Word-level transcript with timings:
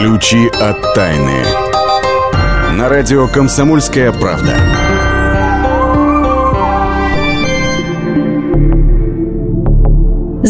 Ключи 0.00 0.48
от 0.48 0.94
тайны. 0.94 1.44
На 2.72 2.88
радио 2.88 3.28
«Комсомольская 3.28 4.10
правда». 4.12 4.89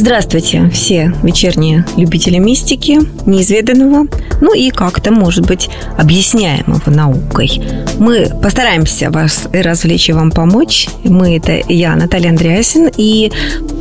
Здравствуйте, 0.00 0.70
все 0.72 1.12
вечерние 1.22 1.84
любители 1.98 2.38
мистики, 2.38 3.00
неизведанного, 3.26 4.06
ну 4.40 4.54
и 4.54 4.70
как-то, 4.70 5.12
может 5.12 5.46
быть, 5.46 5.68
объясняемого 5.98 6.80
наукой. 6.86 7.60
Мы 7.98 8.30
постараемся 8.42 9.10
вас 9.10 9.46
развлечь 9.52 10.08
и 10.08 10.14
вам 10.14 10.30
помочь. 10.30 10.88
Мы– 11.04 11.36
это 11.36 11.60
я, 11.70 11.94
Наталья 11.96 12.30
Андреасин, 12.30 12.90
и 12.96 13.30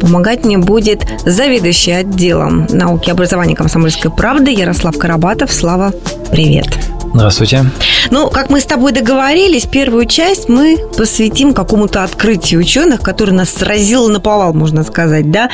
помогать 0.02 0.44
мне 0.44 0.58
будет 0.58 1.08
заведующий 1.26 1.94
отделом 1.94 2.68
науки 2.70 3.08
и 3.08 3.12
образования 3.14 3.56
комсомольской 3.56 4.12
правды 4.12 4.52
Ярослав 4.52 4.98
Карабатов. 4.98 5.54
Слава, 5.54 5.94
привет! 6.32 6.99
Здравствуйте. 7.20 7.66
Ну, 8.12 8.30
как 8.30 8.50
мы 8.50 8.62
с 8.62 8.66
тобой 8.66 8.94
договорились, 8.94 9.66
первую 9.66 10.06
часть 10.06 10.48
мы 10.48 10.78
посвятим 10.96 11.54
какому-то 11.54 12.06
открытию 12.06 12.62
ученых, 12.62 13.02
которое 13.02 13.34
нас 13.34 13.50
сразило 13.50 14.08
на 14.08 14.22
повал, 14.22 14.54
можно 14.54 14.86
сказать, 14.86 15.30
да? 15.30 15.50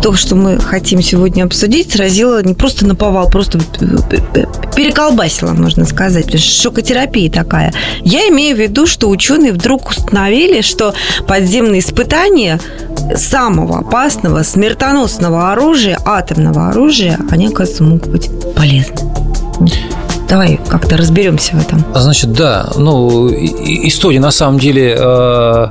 То, 0.00 0.14
что 0.14 0.36
мы 0.36 0.60
хотим 0.60 1.02
сегодня 1.02 1.42
обсудить, 1.42 1.90
сразило 1.90 2.40
не 2.44 2.54
просто 2.54 2.86
на 2.86 2.94
повал, 2.94 3.28
просто 3.28 3.58
переколбасило, 4.76 5.54
можно 5.54 5.86
сказать, 5.86 6.38
шокотерапия 6.38 7.28
такая. 7.32 7.74
Я 8.04 8.28
имею 8.28 8.54
в 8.54 8.60
виду, 8.60 8.86
что 8.86 9.08
ученые 9.08 9.52
вдруг 9.52 9.90
установили, 9.90 10.60
что 10.60 10.94
подземные 11.26 11.80
испытания 11.80 12.60
самого 13.16 13.80
опасного, 13.80 14.44
смертоносного 14.44 15.50
оружия, 15.50 15.98
атомного 16.04 16.68
оружия, 16.68 17.18
они, 17.28 17.48
оказывается, 17.48 17.82
могут 17.82 18.06
быть 18.06 18.30
полезны. 18.54 18.94
Давай 20.28 20.60
как-то 20.68 20.96
разберемся 20.96 21.56
в 21.56 21.60
этом. 21.60 21.84
Значит, 21.94 22.32
да, 22.32 22.68
ну, 22.76 23.28
история 23.28 24.20
на 24.20 24.30
самом 24.30 24.58
деле 24.58 24.94
э, 24.98 25.70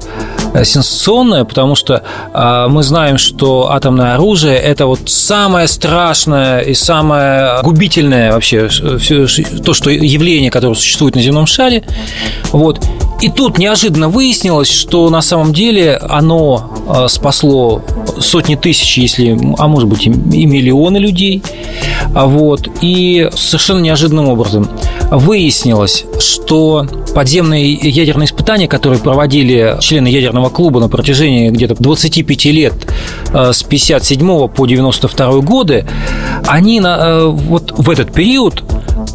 сенсационная, 0.64 1.44
потому 1.44 1.76
что 1.76 2.02
э, 2.34 2.68
мы 2.68 2.82
знаем, 2.82 3.18
что 3.20 3.72
атомное 3.72 4.16
оружие– 4.16 4.58
это 4.58 4.88
вот 4.88 5.02
самое 5.06 5.68
страшное 5.68 6.62
и 6.62 6.74
самое 6.74 7.62
губительное 7.62 8.32
вообще 8.32 8.68
все, 8.68 9.28
то, 9.64 9.74
что 9.74 9.92
явление, 9.92 10.50
которое 10.50 10.74
существует 10.74 11.16
на 11.16 11.22
земном 11.22 11.46
шаре. 11.46 11.84
Вот. 12.52 12.84
И 13.22 13.30
тут 13.30 13.58
неожиданно 13.58 14.10
выяснилось, 14.10 14.70
что 14.70 15.10
на 15.10 15.22
самом 15.22 15.54
деле 15.54 15.98
оно 15.98 16.72
э, 16.88 17.08
спасло 17.10 17.82
сотни 18.20 18.56
тысяч, 18.56 18.98
если, 18.98 19.38
а 19.58 19.68
может 19.68 19.90
быть 19.90 20.06
и 20.06 20.10
миллионы 20.10 20.98
людей. 20.98 21.42
Вот. 22.14 22.68
И 22.82 23.30
совершенно 23.34 23.80
неожиданным 23.80 24.30
образом 24.30 24.70
выяснилось, 25.10 26.06
что 26.20 26.86
подземные 27.16 27.74
ядерные 27.74 28.28
испытания, 28.28 28.68
которые 28.68 29.00
проводили 29.00 29.78
члены 29.80 30.08
ядерного 30.08 30.50
клуба 30.50 30.80
на 30.80 30.90
протяжении 30.90 31.50
где-то 31.50 31.76
25 31.80 32.46
лет 32.46 32.74
э, 33.34 33.52
с 33.54 33.64
57 33.64 34.48
по 34.48 34.68
92 34.68 35.32
годы, 35.42 35.86
они 36.46 36.80
на, 36.80 36.98
э, 37.00 37.26
вот 37.26 37.74
в 37.76 37.90
этот 37.90 38.14
период 38.14 38.64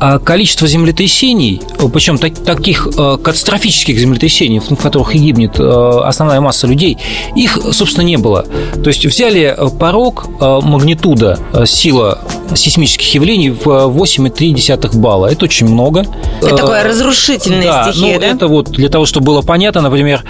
а 0.04 0.18
количество 0.18 0.66
землетрясений, 0.66 1.62
причем 1.92 2.18
так, 2.18 2.34
таких 2.34 2.88
э, 2.88 3.18
катастрофических 3.22 3.96
землетрясений, 3.96 4.58
в 4.58 4.74
которых 4.74 5.14
и 5.14 5.18
гибнет 5.18 5.60
основная 5.60 6.40
масса 6.40 6.66
людей, 6.66 6.98
их, 7.36 7.56
собственно, 7.70 8.04
не 8.04 8.16
было. 8.16 8.44
То 8.82 8.88
есть 8.88 9.06
взяли 9.06 9.56
порог 9.78 10.26
магнитуда, 10.40 11.38
сила 11.66 12.18
сейсмических 12.56 13.14
явлений 13.14 13.50
в 13.50 13.66
8,3 13.66 14.98
балла. 14.98 15.26
Это 15.26 15.44
очень 15.44 15.66
много. 15.66 16.04
Это 16.40 16.56
такое 16.56 16.82
разрушительная 16.84 17.64
да, 17.64 17.92
стихия, 17.92 18.14
ну, 18.14 18.20
да? 18.20 18.26
Это 18.26 18.48
вот 18.48 18.70
для 18.70 18.88
того, 18.88 19.06
чтобы 19.06 19.26
было 19.26 19.42
понятно, 19.42 19.80
например, 19.80 20.24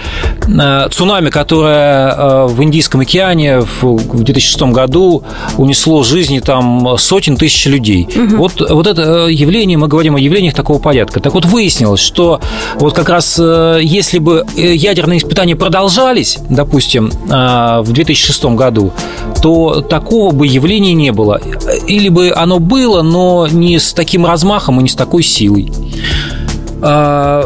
э, 0.47 0.89
цунами, 0.91 1.31
которое 1.31 2.11
э, 2.11 2.47
в 2.47 2.63
Индийском 2.63 3.01
океане 3.01 3.61
в 3.81 4.23
2006 4.23 4.63
году 4.73 5.25
унесло 5.57 6.03
жизни 6.03 6.41
там 6.41 6.97
сотен 6.99 7.37
тысяч 7.37 7.67
людей. 7.67 8.09
Угу. 8.15 8.37
Вот, 8.37 8.71
вот 8.71 8.87
это 8.87 9.27
э, 9.29 9.33
явление, 9.63 9.79
мы 9.79 9.87
говорим 9.87 10.17
о 10.17 10.21
явлениях 10.21 10.55
такого 10.55 10.79
порядка. 10.79 11.21
Так 11.21 11.35
вот, 11.35 11.45
выяснилось, 11.45 12.01
что 12.01 12.41
вот 12.77 12.95
как 12.95 13.09
раз 13.09 13.39
если 13.39 14.19
бы 14.19 14.45
ядерные 14.57 15.19
испытания 15.19 15.55
продолжались, 15.55 16.39
допустим, 16.51 17.11
в 17.11 17.87
2006 17.87 18.45
году, 18.57 18.93
то 19.41 19.81
такого 19.81 20.33
бы 20.33 20.47
явления 20.47 20.95
не 20.95 21.13
было. 21.13 21.41
Или 21.87 22.09
бы 22.09 22.33
оно 22.35 22.59
было, 22.59 23.03
но 23.03 23.47
не 23.47 23.79
с 23.79 23.93
таким 23.93 24.27
размахом 24.27 24.81
и 24.81 24.83
не 24.83 24.89
с 24.89 24.95
такой 24.95 25.23
силой 25.23 25.73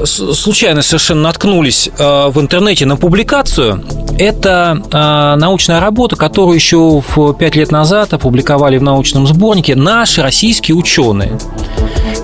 случайно 0.06 0.80
совершенно 0.80 1.20
наткнулись 1.20 1.90
в 1.98 2.40
интернете 2.40 2.86
на 2.86 2.96
публикацию. 2.96 3.84
Это 4.18 5.36
научная 5.38 5.78
работа, 5.78 6.16
которую 6.16 6.54
еще 6.54 7.02
в 7.06 7.34
пять 7.34 7.54
лет 7.54 7.70
назад 7.70 8.14
опубликовали 8.14 8.78
в 8.78 8.82
научном 8.82 9.26
сборнике 9.26 9.76
наши 9.76 10.22
российские 10.22 10.74
ученые. 10.74 11.38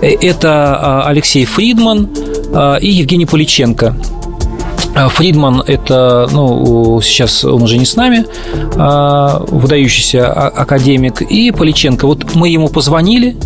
Это 0.02 1.04
Алексей 1.06 1.44
Фридман 1.44 2.08
и 2.80 2.90
Евгений 2.90 3.26
Поличенко. 3.26 3.96
Фридман– 4.94 5.62
это, 5.66 6.28
ну, 6.32 7.00
сейчас 7.00 7.44
он 7.44 7.62
уже 7.62 7.78
не 7.78 7.86
с 7.86 7.96
нами, 7.96 8.26
выдающийся 9.50 10.30
академик, 10.30 11.22
и 11.22 11.50
Поличенко. 11.50 12.06
Вот 12.06 12.34
мы 12.34 12.48
ему 12.50 12.68
позвонили, 12.68 13.36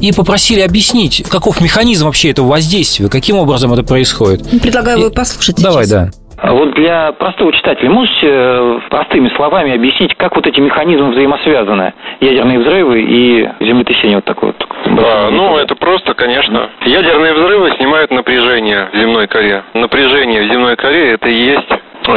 и 0.00 0.12
попросили 0.12 0.60
объяснить, 0.60 1.24
каков 1.28 1.60
механизм 1.60 2.06
вообще 2.06 2.30
этого 2.30 2.46
воздействия, 2.46 3.08
каким 3.08 3.36
образом 3.36 3.72
это 3.72 3.82
происходит. 3.82 4.48
Предлагаю 4.62 5.00
его 5.00 5.10
послушать 5.10 5.56
Давай, 5.56 5.84
сейчас. 5.86 5.90
да. 5.90 6.10
А 6.40 6.52
вот 6.52 6.74
для 6.74 7.12
простого 7.12 7.52
читателя 7.52 7.90
можете 7.90 8.28
э, 8.30 8.80
простыми 8.90 9.28
словами 9.30 9.74
объяснить, 9.74 10.14
как 10.16 10.36
вот 10.36 10.46
эти 10.46 10.60
механизмы 10.60 11.10
взаимосвязаны? 11.10 11.92
Ядерные 12.20 12.60
взрывы 12.60 13.02
и 13.02 13.48
землетрясение 13.60 14.18
вот 14.18 14.24
такое 14.24 14.54
вот. 14.58 14.68
А, 15.04 15.30
ну, 15.30 15.56
это 15.56 15.74
просто, 15.74 16.14
конечно. 16.14 16.70
Ядерные 16.84 17.34
взрывы 17.34 17.72
снимают 17.76 18.10
напряжение 18.10 18.88
в 18.92 18.96
земной 18.96 19.26
коре. 19.26 19.64
Напряжение 19.74 20.42
в 20.42 20.52
земной 20.52 20.76
коре– 20.76 21.12
это 21.12 21.28
и 21.28 21.34
есть 21.34 21.68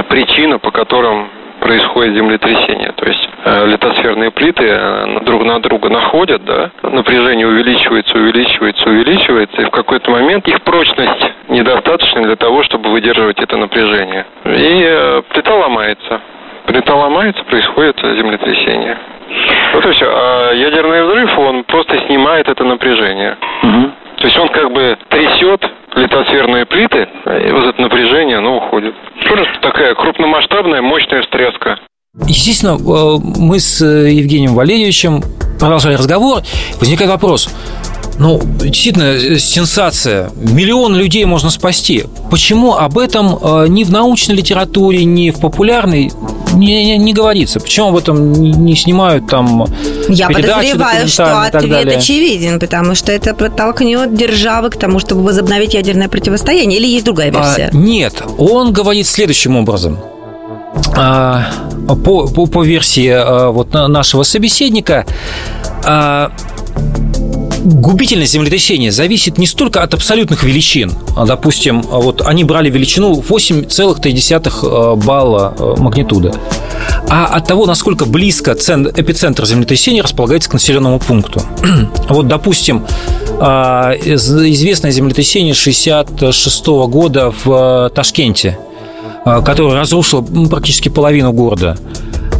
причина, 0.08 0.60
по 0.60 0.72
которым 0.72 1.28
происходит 1.60 2.16
землетрясение. 2.16 2.92
То 2.94 3.06
есть 3.06 3.30
литосферные 3.66 4.32
плиты 4.32 4.66
э, 4.68 5.20
друг 5.22 5.44
на 5.44 5.60
друга 5.60 5.90
находят, 5.90 6.44
да, 6.46 6.72
напряжение 6.84 7.48
увеличивается, 7.48 8.16
увеличивается, 8.16 8.90
увеличивается, 8.90 9.62
и 9.62 9.66
в 9.66 9.72
какой-то 9.72 10.12
момент 10.12 10.48
их 10.48 10.62
прочность 10.62 11.32
недостаточна 11.48 12.24
для 12.24 12.36
того, 12.36 12.64
чтобы 12.64 12.92
выдерживать 12.92 13.40
это 13.40 13.58
напряжение. 13.58 14.26
И 14.46 14.84
э, 14.86 15.22
плита 15.30 15.56
ломается. 15.56 16.22
Плита 16.66 16.96
ломается, 16.96 17.44
происходит 17.46 18.00
землетрясение. 18.00 18.98
Вот 19.74 19.86
и 19.86 19.92
все. 19.92 20.06
А 20.08 20.54
ядерный 20.54 21.04
взрыв, 21.04 21.40
он 21.40 21.64
просто 21.64 21.98
снимает 22.06 22.48
это 22.48 22.64
напряжение. 22.64 23.38
Угу. 23.64 23.92
То 24.18 24.28
есть 24.28 24.38
он 24.38 24.50
как 24.50 24.72
бы 24.72 24.98
трясет 25.10 25.68
литосферные 25.96 26.66
плиты, 26.66 27.08
и 27.26 27.52
вот 27.52 27.66
это 27.66 27.82
напряжение, 27.82 28.38
оно 28.38 28.58
уходит. 28.58 28.94
Просто 29.26 29.60
такая 29.62 29.96
крупномасштабная, 29.96 30.82
мощная 30.82 31.22
встряска. 31.24 31.80
Естественно, 32.28 32.78
э, 32.80 33.18
мы 33.38 33.60
с 33.60 33.82
э, 33.82 34.12
Евгением 34.12 34.54
Валерьевичем 34.54 35.24
продолжали 35.60 35.96
разговор. 35.96 36.44
Возникает 36.80 37.10
вопрос, 37.10 37.50
ну, 38.20 38.40
действительно, 38.44 39.04
э, 39.04 39.40
сенсация. 39.40 40.32
Миллион 40.36 40.96
людей 40.96 41.26
можно 41.26 41.50
спасти. 41.50 42.06
Почему 42.30 42.76
об 42.76 42.98
этом 42.98 43.40
ни 43.74 43.84
в 43.84 43.92
научной 43.92 44.36
литературе, 44.36 45.04
ни 45.04 45.32
в 45.32 45.40
популярной 45.40 46.12
не, 46.54 46.86
не, 46.86 46.98
не 46.98 47.14
говорится? 47.14 47.60
Почему 47.60 47.90
об 47.90 47.98
этом 47.98 48.34
не 48.34 48.76
снимают 48.76 49.28
там 49.28 49.66
Я 50.10 50.28
подозреваю, 50.28 51.08
что 51.08 51.44
ответ 51.44 51.98
очевиден, 51.98 52.60
потому 52.60 52.94
что 52.96 53.12
это 53.12 53.34
подтолкнет 53.34 54.14
державы 54.14 54.70
к 54.70 54.78
тому, 54.78 55.00
чтобы 55.00 55.24
возобновить 55.24 55.74
ядерное 55.74 56.08
противостояние. 56.08 56.80
Или 56.80 56.88
есть 56.88 57.06
другая 57.06 57.32
версия? 57.32 57.70
А, 57.74 57.76
нет, 57.76 58.22
он 58.38 58.74
говорит 58.74 59.08
следующим 59.08 59.56
образом. 59.56 59.98
А, 60.96 61.46
по, 61.88 62.28
по, 62.28 62.46
по 62.46 62.64
версии 62.64 63.10
а, 63.10 63.52
вот 63.52 63.74
нашего 63.74 64.24
собеседника, 64.24 65.06
а, 65.86 66.32
губительность 67.64 68.34
землетрясения 68.34 68.92
зависит 68.92 69.38
не 69.38 69.48
столько 69.48 69.84
от 69.84 69.94
абсолютных 69.94 70.44
величин. 70.44 70.94
Допустим, 71.28 71.82
вот 71.82 72.22
они 72.26 72.44
брали 72.44 72.70
величину 72.70 73.14
8,3 73.14 74.52
э, 74.64 74.96
балла 74.96 75.76
магнитуда, 75.78 76.34
а 77.10 77.26
от 77.28 77.48
того, 77.48 77.68
насколько 77.68 78.06
близко 78.06 78.54
эпицентр 78.54 79.46
землетрясения 79.46 80.02
располагается 80.02 80.50
к 80.50 80.54
населенному 80.54 81.00
пункту. 81.00 81.42
Вот, 82.10 82.28
допустим, 82.28 82.86
известное 83.40 84.92
землетрясение 84.92 85.54
66 85.54 86.68
года 86.68 87.34
в 87.44 87.92
Ташкенте, 87.96 88.58
которое 89.24 89.76
разрушило 89.76 90.22
практически 90.22 90.90
половину 90.90 91.32
города. 91.32 91.78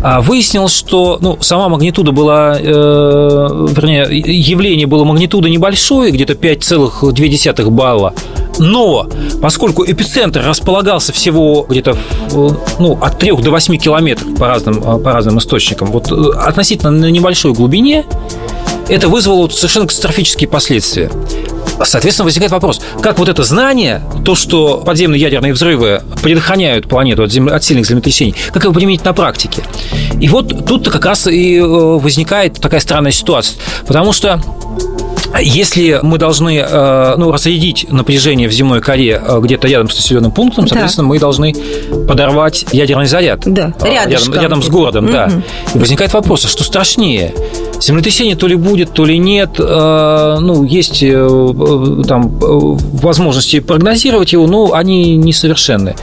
А 0.04 0.20
выяснилось, 0.20 0.74
что 0.74 1.20
ну, 1.22 1.38
сама 1.42 1.70
магнитуда 1.70 2.12
была, 2.12 2.58
э, 2.60 2.64
вернее, 2.64 4.08
явление 4.10 4.88
было 4.88 5.04
магнитуда 5.04 5.48
небольшое, 5.48 6.12
где-то 6.12 6.34
5,2 6.34 7.70
балла. 7.70 8.14
Но 8.58 9.08
поскольку 9.42 9.86
эпицентр 9.86 10.44
располагался 10.44 11.14
всего 11.14 11.66
где-то 11.70 11.96
ну, 12.80 12.98
от 13.00 13.20
3 13.20 13.34
до 13.38 13.52
8 13.52 13.78
километров 13.78 14.36
по 14.38 14.48
разным, 14.48 14.82
по 14.82 15.14
разным 15.14 15.38
источникам, 15.38 15.92
вот 15.92 16.12
э, 16.12 16.16
относительно 16.40 16.90
на 16.90 17.12
небольшой 17.12 17.54
глубине, 17.54 18.06
это 18.90 19.08
вызвало 19.08 19.50
совершенно 19.50 19.86
катастрофические 19.86 20.50
последствия. 20.50 21.12
Соответственно, 21.84 22.26
возникает 22.26 22.52
вопрос, 22.52 22.82
как 23.02 23.18
вот 23.18 23.28
это 23.28 23.44
знание, 23.44 24.02
то, 24.24 24.36
что 24.36 24.78
подземные 24.86 25.20
ядерные 25.20 25.54
взрывы 25.54 26.02
предохраняют 26.22 26.88
планету 26.88 27.24
от, 27.24 27.32
земли, 27.32 27.52
от 27.52 27.64
сильных 27.64 27.88
землетрясений, 27.88 28.36
как 28.54 28.64
его 28.64 28.74
применить 28.74 29.04
на 29.04 29.14
практике? 29.14 29.64
И 30.20 30.30
вот 30.30 30.66
тут-то 30.66 30.92
как 30.92 31.06
раз 31.06 31.28
и 31.28 31.58
э, 31.58 31.64
возникает 31.64 32.60
такая 32.62 32.80
странная 32.80 33.12
ситуация. 33.12 33.58
Потому 33.88 34.14
что 34.14 34.40
если 35.40 36.00
мы 36.02 36.18
должны 36.18 36.58
э, 36.58 37.16
ну, 37.18 37.32
разрядить 37.32 37.88
напряжение 37.92 38.48
в 38.48 38.52
земной 38.52 38.82
коре 38.82 39.22
э, 39.24 39.40
где-то 39.40 39.68
рядом 39.68 39.90
с 39.90 39.96
населенным 39.96 40.32
пунктом, 40.32 40.68
соответственно, 40.68 41.08
да. 41.08 41.10
мы 41.10 41.20
должны 41.20 41.56
подорвать 42.08 42.66
ядерный 42.72 43.06
заряд. 43.06 43.42
Да, 43.46 43.74
рядом, 43.82 44.34
рядом 44.34 44.64
с 44.64 44.70
городом, 44.70 45.06
угу. 45.06 45.14
да. 45.14 45.32
И 45.74 45.78
возникает 45.78 46.14
вопрос, 46.14 46.46
а 46.46 46.48
что 46.48 46.64
страшнее? 46.64 47.34
Землетрясение 47.80 48.36
то 48.36 48.48
ли 48.48 48.56
будет, 48.56 48.94
то 48.94 49.06
ли 49.06 49.18
нет. 49.18 49.58
Ну, 49.58 50.64
есть 50.64 51.00
там 51.00 52.30
возможности 52.30 53.60
прогнозировать 53.60 54.34
его, 54.34 54.46
но 54.48 54.74
они 54.74 55.16
несовершенны. 55.16 55.96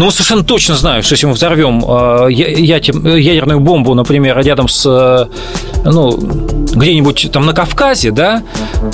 Но 0.00 0.06
мы 0.06 0.12
совершенно 0.12 0.42
точно 0.42 0.76
знаем, 0.76 1.02
что 1.02 1.12
если 1.12 1.26
мы 1.26 1.34
взорвем 1.34 1.80
ядерную 2.30 3.60
бомбу, 3.60 3.92
например, 3.92 4.38
рядом 4.38 4.66
с 4.66 5.28
ну, 5.84 6.16
где-нибудь 6.16 7.30
там 7.30 7.44
на 7.44 7.52
Кавказе, 7.52 8.10
да, 8.10 8.42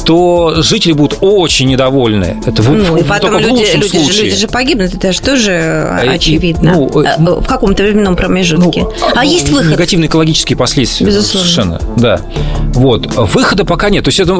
то 0.04 0.62
жители 0.62 0.92
будут 0.92 1.18
очень 1.20 1.68
недовольны. 1.68 2.42
Это 2.44 2.60
ну, 2.62 2.96
и 2.96 3.04
потом 3.04 3.38
люди, 3.38 3.64
в 3.64 3.74
люди, 3.76 3.88
случае. 3.88 4.24
люди 4.24 4.36
же 4.36 4.48
погибнут, 4.48 4.94
это 4.94 5.12
же 5.12 5.20
тоже 5.20 5.52
а, 5.52 6.10
очевидно. 6.10 6.74
Ну, 6.74 7.02
э, 7.02 7.14
ну, 7.18 7.40
в 7.40 7.46
каком-то 7.46 7.82
временном 7.82 8.16
промежутке. 8.16 8.82
Ну, 8.82 8.92
а 9.14 9.22
ну, 9.22 9.30
есть 9.30 9.48
выход? 9.48 9.70
Негативные 9.70 10.08
экологические 10.08 10.56
последствия. 10.56 11.06
Безусловно. 11.06 11.48
Совершенно, 11.48 11.80
да. 11.96 12.20
Вот. 12.74 13.06
Выхода 13.14 13.64
пока 13.64 13.90
нет. 13.90 14.04
То 14.04 14.08
есть 14.08 14.20
это, 14.20 14.34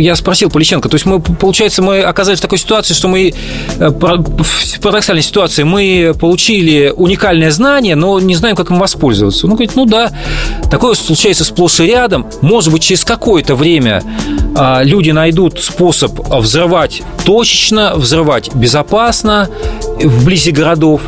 я 0.00 0.14
спросил 0.16 0.50
Полищенко, 0.50 0.88
то 0.88 0.94
есть 0.94 1.06
мы, 1.06 1.20
получается, 1.20 1.82
мы 1.82 2.00
оказались 2.02 2.38
в 2.38 2.42
такой 2.42 2.58
ситуации, 2.58 2.94
что 2.94 3.08
мы 3.08 3.32
э, 3.78 3.88
в 3.88 4.80
парадоксальной 4.80 5.22
ситуации 5.22 5.53
мы 5.62 6.14
получили 6.18 6.92
уникальное 6.94 7.50
знание, 7.50 7.94
но 7.94 8.18
не 8.20 8.34
знаем, 8.34 8.56
как 8.56 8.70
им 8.70 8.78
воспользоваться. 8.78 9.46
Ну, 9.46 9.54
говорит, 9.54 9.76
ну 9.76 9.86
да, 9.86 10.10
такое 10.70 10.94
случается 10.94 11.44
сплошь 11.44 11.80
и 11.80 11.86
рядом. 11.86 12.26
Может 12.40 12.72
быть, 12.72 12.82
через 12.82 13.04
какое-то 13.04 13.54
время 13.54 14.02
а, 14.56 14.82
люди 14.82 15.10
найдут 15.10 15.60
способ 15.60 16.12
взрывать 16.28 17.02
точечно, 17.24 17.94
взрывать 17.96 18.54
безопасно 18.54 19.48
вблизи 20.02 20.50
городов. 20.50 21.02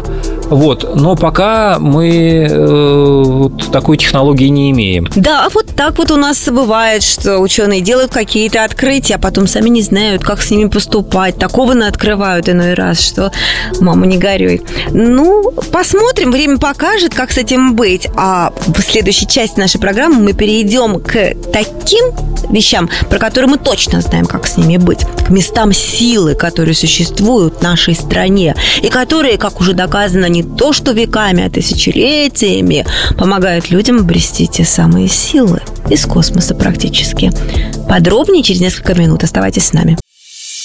Вот. 0.50 0.96
Но 0.96 1.16
пока 1.16 1.78
мы 1.78 2.46
э, 2.48 3.22
вот 3.25 3.70
такой 3.72 3.96
технологии 3.96 4.48
не 4.48 4.70
имеем. 4.70 5.08
Да, 5.16 5.48
вот 5.52 5.66
так 5.75 5.98
вот 5.98 6.10
у 6.10 6.16
нас 6.16 6.48
бывает, 6.48 7.02
что 7.02 7.38
ученые 7.38 7.81
делают 7.81 8.12
какие-то 8.12 8.64
открытия, 8.64 9.16
а 9.16 9.19
потом 9.19 9.46
сами 9.46 9.69
не 9.69 9.82
знают, 9.82 10.22
как 10.22 10.40
с 10.40 10.50
ними 10.50 10.69
поступать. 10.69 11.38
Такого 11.38 11.75
на 11.75 11.88
открывают 11.88 12.48
иной 12.48 12.75
раз, 12.75 13.00
что 13.00 13.32
мама 13.81 14.06
не 14.06 14.19
горюй. 14.19 14.62
Ну, 14.90 15.50
посмотрим, 15.72 16.31
время 16.31 16.58
покажет, 16.58 17.14
как 17.14 17.32
с 17.32 17.38
этим 17.38 17.75
быть. 17.75 18.08
А 18.16 18.52
в 18.66 18.81
следующей 18.81 19.26
части 19.26 19.58
нашей 19.58 19.81
программы 19.81 20.22
мы 20.22 20.32
перейдем 20.32 21.00
к 21.00 21.34
таким 21.52 22.04
вещам, 22.50 22.88
про 23.10 23.19
которые 23.19 23.50
мы 23.50 23.58
точно 23.58 24.00
знаем, 24.00 24.26
как 24.26 24.46
с 24.46 24.56
ними 24.56 24.76
быть. 24.76 25.00
К 25.26 25.31
местам 25.31 25.72
силы, 25.72 26.34
которые 26.34 26.75
существуют 26.75 27.58
в 27.58 27.62
нашей 27.62 27.94
стране 27.94 28.54
и 28.82 28.88
которые, 28.88 29.38
как 29.38 29.60
уже 29.60 29.72
доказано, 29.72 30.28
не 30.36 30.42
то 30.42 30.72
что 30.72 30.92
веками, 30.92 31.44
а 31.44 31.50
тысячелетиями 31.50 32.84
помогают 33.16 33.70
людям 33.70 33.98
обрести 33.98 34.46
те 34.46 34.64
самые 34.64 35.08
силы 35.08 35.60
из 35.88 36.04
космоса 36.04 36.54
практически. 36.54 37.30
Подробнее 37.88 38.42
через 38.42 38.60
несколько 38.60 38.94
минут. 38.94 39.24
Оставайтесь 39.24 39.66
с 39.66 39.72
нами. 39.72 39.96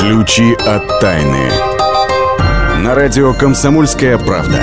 Ключи 0.00 0.54
от 0.54 0.98
тайны. 0.98 1.50
На 2.78 2.94
радио 2.94 3.34
«Комсомольская 3.34 4.16
правда». 4.16 4.58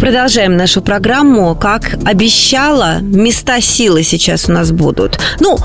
Продолжаем 0.00 0.56
нашу 0.56 0.82
программу. 0.82 1.54
Как 1.54 1.94
обещала, 2.04 2.98
места 3.00 3.60
силы 3.60 4.02
сейчас 4.02 4.48
у 4.48 4.52
нас 4.52 4.72
будут. 4.72 5.20
Ну, 5.38 5.56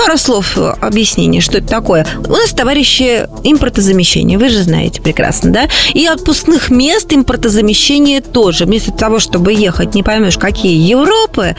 Пару 0.00 0.16
слов 0.16 0.56
э, 0.56 0.72
объяснения, 0.80 1.42
что 1.42 1.58
это 1.58 1.68
такое. 1.68 2.06
У 2.26 2.32
нас, 2.32 2.52
товарищи, 2.52 3.28
импортозамещение, 3.44 4.38
вы 4.38 4.48
же 4.48 4.62
знаете 4.62 5.02
прекрасно, 5.02 5.52
да? 5.52 5.68
И 5.92 6.06
отпускных 6.06 6.70
мест 6.70 7.12
импортозамещение 7.12 8.22
тоже. 8.22 8.64
Вместо 8.64 8.92
того, 8.92 9.18
чтобы 9.18 9.52
ехать, 9.52 9.94
не 9.94 10.02
поймешь, 10.02 10.38
какие 10.38 10.74
Европы, 10.74 11.54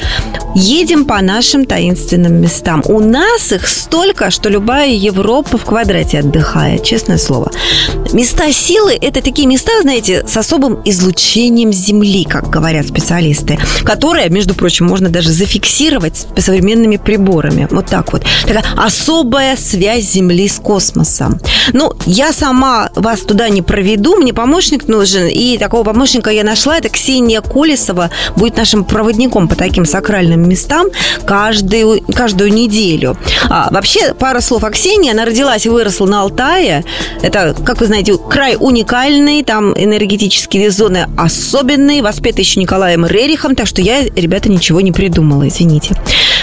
едем 0.56 1.06
по 1.06 1.22
нашим 1.22 1.66
таинственным 1.66 2.42
местам. 2.42 2.84
У 2.86 3.00
нас 3.00 3.52
их 3.52 3.68
столько, 3.68 4.32
что 4.32 4.50
любая 4.50 4.92
Европа 4.92 5.58
в 5.58 5.66
квадрате 5.66 6.20
отдыхает, 6.20 6.84
честное 6.84 7.18
слово. 7.18 7.52
Места 8.14 8.52
силы– 8.52 8.98
это 9.02 9.22
такие 9.22 9.48
места, 9.48 9.72
знаете, 9.82 10.26
с 10.28 10.36
особым 10.36 10.82
излучением 10.86 11.72
Земли, 11.72 12.26
как 12.26 12.50
говорят 12.50 12.88
специалисты, 12.88 13.58
которые, 13.84 14.30
между 14.30 14.54
прочим, 14.54 14.86
можно 14.86 15.10
даже 15.10 15.32
зафиксировать 15.32 16.28
современными 16.38 16.98
приборами. 16.98 17.68
Вот 17.72 17.88
так 17.88 18.12
вот 18.14 18.24
такая 18.46 18.64
особая 18.78 19.56
связь 19.56 20.12
Земли 20.12 20.48
с 20.48 20.60
космосом. 20.60 21.40
Ну, 21.74 21.94
я 22.06 22.34
сама 22.34 22.90
вас 22.96 23.22
туда 23.22 23.50
не 23.50 23.62
проведу, 23.62 24.18
мне 24.18 24.34
помощник 24.34 24.88
нужен, 24.88 25.28
и 25.28 25.58
такого 25.58 25.84
помощника 25.84 26.30
я 26.30 26.44
нашла, 26.44 26.78
это 26.78 26.90
Ксения 26.90 27.42
Колесова, 27.42 28.10
будет 28.36 28.58
нашим 28.58 28.84
проводником 28.84 29.48
по 29.48 29.56
таким 29.56 29.86
сакральным 29.86 30.41
местам 30.48 30.88
каждую, 31.26 32.02
каждую 32.14 32.54
неделю. 32.54 33.18
А, 33.50 33.70
вообще, 33.72 34.14
пара 34.14 34.42
слов 34.42 34.64
о 34.64 34.70
Ксении, 34.72 35.12
она 35.12 35.26
родилась 35.26 35.66
и 35.66 35.70
выросла 35.70 36.06
на 36.06 36.22
Алтае, 36.22 36.84
это, 37.22 37.56
как 37.66 37.80
вы 37.80 37.88
знаете, 37.88 38.18
край 38.18 38.58
уникальный, 38.60 39.44
там 39.44 39.74
энергетические 39.74 40.72
зоны 40.72 41.08
особенные, 41.18 42.02
воспеты 42.02 42.42
еще 42.42 42.60
Николаем 42.60 43.06
Рерихом, 43.06 43.56
так 43.56 43.68
что 43.68 43.82
я, 43.82 44.04
ребята, 44.04 44.50
ничего 44.50 44.82
не 44.82 44.92
придумала, 44.92 45.48
извините. 45.48 45.96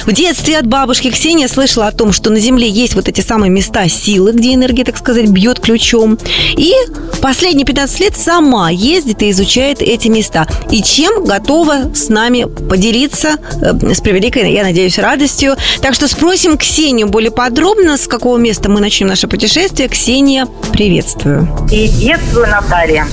В 0.06 0.12
детстве 0.12 0.58
от 0.58 0.66
бабушки 0.66 1.10
Ксения 1.10 1.48
слышала 1.48 1.88
о 1.88 1.92
том, 1.92 2.12
что 2.12 2.30
на 2.30 2.40
Земле 2.40 2.68
есть 2.68 2.94
вот 2.94 3.08
эти 3.08 3.20
самые 3.20 3.50
места 3.50 3.88
силы, 3.88 4.32
где 4.32 4.54
энергия, 4.54 4.84
так 4.84 4.96
сказать, 4.96 5.28
бьет 5.28 5.60
ключом. 5.60 6.18
И 6.56 6.72
последние 7.20 7.66
15 7.66 8.00
лет 8.00 8.16
сама 8.16 8.70
ездит 8.70 9.22
и 9.22 9.30
изучает 9.30 9.82
эти 9.82 10.08
места. 10.08 10.46
И 10.70 10.82
чем 10.82 11.24
готова 11.24 11.94
с 11.94 12.08
нами 12.08 12.44
поделиться 12.44 13.36
э, 13.60 13.87
с 13.94 14.00
превеликой, 14.00 14.52
я 14.52 14.62
надеюсь, 14.62 14.98
радостью. 14.98 15.56
Так 15.80 15.94
что 15.94 16.08
спросим 16.08 16.56
Ксению 16.58 17.08
более 17.08 17.30
подробно, 17.30 17.96
с 17.96 18.06
какого 18.06 18.38
места 18.38 18.70
мы 18.70 18.80
начнем 18.80 19.08
наше 19.08 19.28
путешествие. 19.28 19.88
Ксения, 19.88 20.46
приветствую. 20.72 21.48
Приветствую, 21.68 22.46
Наталья. 22.48 23.06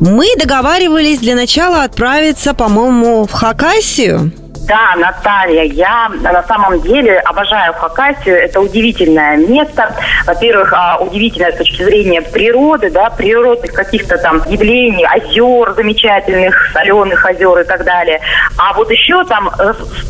Мы 0.00 0.26
договаривались 0.36 1.20
для 1.20 1.36
начала 1.36 1.84
отправиться, 1.84 2.54
по-моему, 2.54 3.24
в 3.26 3.32
Хакасию. 3.32 4.32
Да, 4.66 4.94
Наталья, 4.96 5.64
я 5.64 6.08
на 6.08 6.42
самом 6.44 6.80
деле 6.82 7.18
обожаю 7.20 7.72
Хакасию. 7.74 8.36
Это 8.36 8.60
удивительное 8.60 9.36
место. 9.36 9.94
Во-первых, 10.24 10.72
а, 10.72 10.98
удивительное 10.98 11.52
с 11.52 11.56
точки 11.56 11.82
зрения 11.82 12.22
природы, 12.22 12.90
да, 12.90 13.10
природных 13.10 13.72
каких-то 13.72 14.18
там 14.18 14.40
явлений, 14.48 15.04
озер 15.04 15.74
замечательных, 15.74 16.70
соленых 16.72 17.24
озер 17.26 17.58
и 17.58 17.64
так 17.64 17.84
далее. 17.84 18.20
А 18.56 18.72
вот 18.74 18.90
еще 18.90 19.24
там 19.24 19.50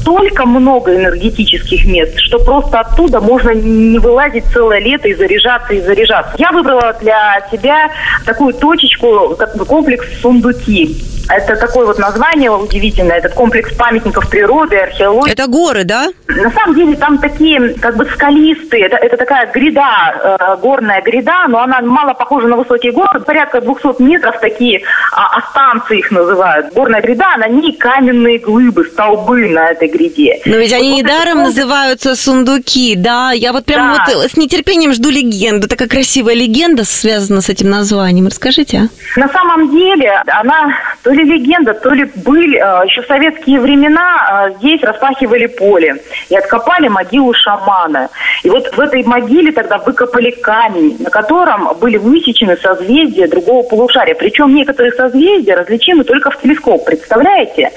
столько 0.01 0.45
много 0.45 0.95
энергетических 0.95 1.87
мест, 1.87 2.19
что 2.19 2.39
просто 2.39 2.81
оттуда 2.81 3.21
можно 3.21 3.51
не 3.51 3.99
вылазить 3.99 4.45
целое 4.53 4.81
лето 4.81 5.09
и 5.09 5.15
заряжаться, 5.15 5.73
и 5.73 5.81
заряжаться. 5.81 6.35
Я 6.37 6.53
выбрала 6.53 6.93
для 7.01 7.47
себя 7.51 7.91
такую 8.27 8.53
точечку, 8.53 9.37
комплекс 9.67 10.07
Сундуки. 10.21 11.12
Это 11.29 11.57
такое 11.57 11.87
вот 11.87 11.99
название 11.99 12.51
удивительное, 12.51 13.17
этот 13.17 13.35
комплекс 13.35 13.73
памятников 13.75 14.29
природы, 14.29 14.77
археологии. 14.77 15.33
Это 15.33 15.47
горы, 15.47 15.85
да? 15.85 16.09
На 16.29 16.51
самом 16.51 16.75
деле 16.75 16.97
там 16.97 17.19
такие 17.19 17.75
как 17.75 17.97
бы 17.97 18.05
скалистые, 18.07 18.87
это, 18.87 18.97
это 18.97 19.17
такая 19.17 19.51
гряда, 19.53 20.39
э, 20.41 20.57
горная 20.61 21.03
гряда, 21.03 21.47
но 21.49 21.61
она 21.61 21.81
мало 21.81 22.15
похожа 22.15 22.47
на 22.47 22.57
высокие 22.57 22.93
горы, 22.93 23.21
порядка 23.21 23.61
200 23.61 24.03
метров 24.03 24.39
такие, 24.41 24.83
а, 25.13 25.39
останцы 25.39 25.99
их 25.99 26.11
называют. 26.11 26.73
Горная 26.75 27.01
гряда, 27.01 27.27
а 27.35 27.39
на 27.39 27.49
ней 27.49 27.77
каменные 27.77 28.39
глыбы, 28.39 28.85
столбы 28.85 29.49
на 29.49 29.71
этой 29.71 29.89
гряде. 29.89 30.41
Но 30.45 30.57
ведь 30.57 30.73
вот 30.73 30.81
они 30.81 30.91
вот 30.91 30.99
недаром 30.99 31.35
комплекс... 31.35 31.57
называются 31.57 32.17
сундуки, 32.17 32.95
да? 32.97 33.33
Я 33.33 33.53
вот 33.53 33.65
прям 33.65 33.95
да. 33.95 34.05
вот 34.15 34.31
с 34.31 34.37
нетерпением 34.37 34.93
жду 34.93 35.11
легенду. 35.11 35.69
Такая 35.69 35.89
красивая 35.89 36.35
легенда 36.35 36.85
связана 36.85 37.41
с 37.41 37.49
этим 37.49 37.71
названием. 37.71 38.27
Расскажите, 38.27 38.89
а? 38.89 39.21
На 39.21 39.29
самом 39.29 39.71
деле 39.71 40.23
она 40.27 40.75
то 41.13 41.17
ли 41.19 41.25
легенда, 41.25 41.75
то 41.75 41.91
ли 41.91 42.05
быль. 42.25 42.57
Э, 42.57 42.83
Еще 42.87 43.03
в 43.03 43.07
советские 43.07 43.61
времена 43.61 44.49
э, 44.49 44.55
здесь 44.59 44.83
распахивали 44.83 45.47
поле 45.47 45.97
и 46.31 46.37
откопали 46.37 46.89
могилу 46.89 47.35
шамана. 47.35 48.09
И 48.43 48.49
вот 48.49 48.75
в 48.75 48.81
этой 48.81 49.05
могиле 49.05 49.53
тогда 49.53 49.77
выкопали 49.79 50.31
камень, 50.31 50.97
на 51.01 51.11
котором 51.11 51.69
были 51.81 51.99
высечены 51.99 52.57
созвездия 52.57 53.27
другого 53.27 53.63
полушария. 53.69 54.15
Причем 54.15 54.55
некоторые 54.55 54.93
созвездия 54.93 55.55
различимы 55.55 56.05
только 56.05 56.31
в 56.31 56.41
телескоп, 56.41 56.85
представляете? 56.87 57.73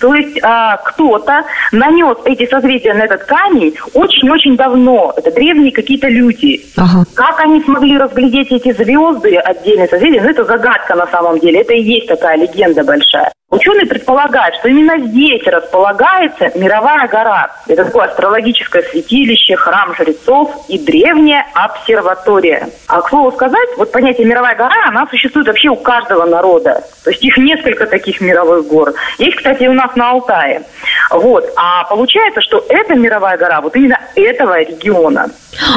То 0.00 0.14
есть 0.14 0.38
а, 0.42 0.76
кто-то 0.78 1.44
нанес 1.72 2.16
эти 2.24 2.46
созвездия 2.46 2.94
на 2.94 3.02
этот 3.02 3.24
камень 3.24 3.74
очень-очень 3.94 4.56
давно. 4.56 5.12
Это 5.16 5.30
древние 5.32 5.72
какие-то 5.72 6.08
люди. 6.08 6.64
Ага. 6.76 7.04
Как 7.14 7.40
они 7.40 7.62
смогли 7.62 7.98
разглядеть 7.98 8.50
эти 8.52 8.72
звезды, 8.72 9.36
отдельные 9.36 9.88
созвездия, 9.88 10.22
ну 10.22 10.30
это 10.30 10.44
загадка 10.44 10.94
на 10.94 11.06
самом 11.08 11.38
деле. 11.40 11.60
Это 11.60 11.74
и 11.74 11.82
есть 11.82 12.06
такая 12.06 12.36
легенда 12.36 12.77
большая. 12.84 13.32
Ученые 13.50 13.86
предполагают, 13.86 14.56
что 14.56 14.68
именно 14.68 14.98
здесь 14.98 15.42
располагается 15.46 16.50
мировая 16.54 17.08
гора. 17.08 17.50
Это 17.66 17.86
такое 17.86 18.04
астрологическое 18.04 18.82
святилище, 18.82 19.56
храм 19.56 19.94
жрецов 19.94 20.54
и 20.68 20.78
древняя 20.78 21.46
обсерватория. 21.54 22.68
А 22.88 23.00
к 23.00 23.08
слову 23.08 23.32
сказать, 23.32 23.68
вот 23.78 23.90
понятие 23.90 24.26
мировая 24.26 24.54
гора, 24.54 24.88
она 24.88 25.06
существует 25.08 25.46
вообще 25.46 25.70
у 25.70 25.76
каждого 25.76 26.26
народа. 26.26 26.84
То 27.04 27.10
есть 27.10 27.24
их 27.24 27.38
несколько 27.38 27.86
таких 27.86 28.20
мировых 28.20 28.66
гор. 28.66 28.92
Есть, 29.16 29.36
кстати, 29.36 29.64
у 29.64 29.72
нас 29.72 29.96
на 29.96 30.10
Алтае. 30.10 30.64
Вот. 31.10 31.50
А 31.56 31.84
получается, 31.84 32.42
что 32.42 32.62
эта 32.68 32.96
мировая 32.96 33.38
гора 33.38 33.62
вот 33.62 33.74
именно 33.76 33.98
этого 34.14 34.60
региона. 34.60 35.30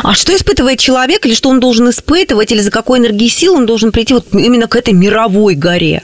А 0.03 0.13
что 0.13 0.35
испытывает 0.35 0.79
человек, 0.79 1.25
или 1.25 1.33
что 1.33 1.47
он 1.47 1.61
должен 1.61 1.89
испытывать, 1.89 2.51
или 2.51 2.59
за 2.59 2.69
какой 2.69 2.99
энергией 2.99 3.29
сил 3.29 3.55
он 3.55 3.65
должен 3.65 3.93
прийти 3.93 4.13
вот 4.13 4.25
именно 4.33 4.67
к 4.67 4.75
этой 4.75 4.93
мировой 4.93 5.55
горе? 5.55 6.03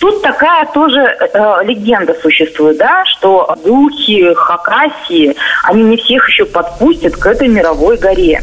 Тут 0.00 0.22
такая 0.22 0.66
тоже 0.66 0.98
э, 0.98 1.64
легенда 1.64 2.14
существует, 2.20 2.76
да, 2.78 3.04
что 3.04 3.56
духи 3.64 4.34
Хакасии, 4.34 5.34
они 5.64 5.82
не 5.82 5.96
всех 5.96 6.28
еще 6.28 6.44
подпустят 6.44 7.16
к 7.16 7.26
этой 7.26 7.48
мировой 7.48 7.96
горе. 7.96 8.40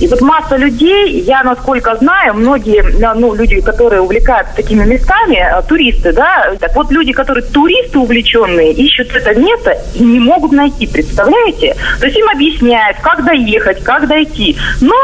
И 0.00 0.06
вот 0.08 0.20
масса 0.20 0.56
людей, 0.56 1.20
я 1.20 1.42
насколько 1.42 1.96
знаю, 1.96 2.34
многие, 2.34 2.82
ну, 3.14 3.34
люди, 3.34 3.60
которые 3.60 4.02
увлекаются 4.02 4.54
такими 4.56 4.84
местами, 4.84 5.36
э, 5.36 5.62
туристы, 5.68 6.12
да, 6.12 6.54
так 6.60 6.74
вот 6.74 6.90
люди, 6.90 7.12
которые 7.12 7.44
туристы 7.44 7.98
увлеченные, 7.98 8.72
ищут 8.72 9.14
это 9.14 9.38
место 9.38 9.76
и 9.94 10.02
не 10.02 10.20
могут 10.20 10.52
найти, 10.52 10.86
представляете? 10.86 11.76
То 12.00 12.06
есть 12.06 12.18
им 12.18 12.28
объясняют, 12.28 12.98
как 13.00 13.24
доехать, 13.24 13.82
как 13.82 14.06
дойти. 14.08 14.56
Но 14.80 14.94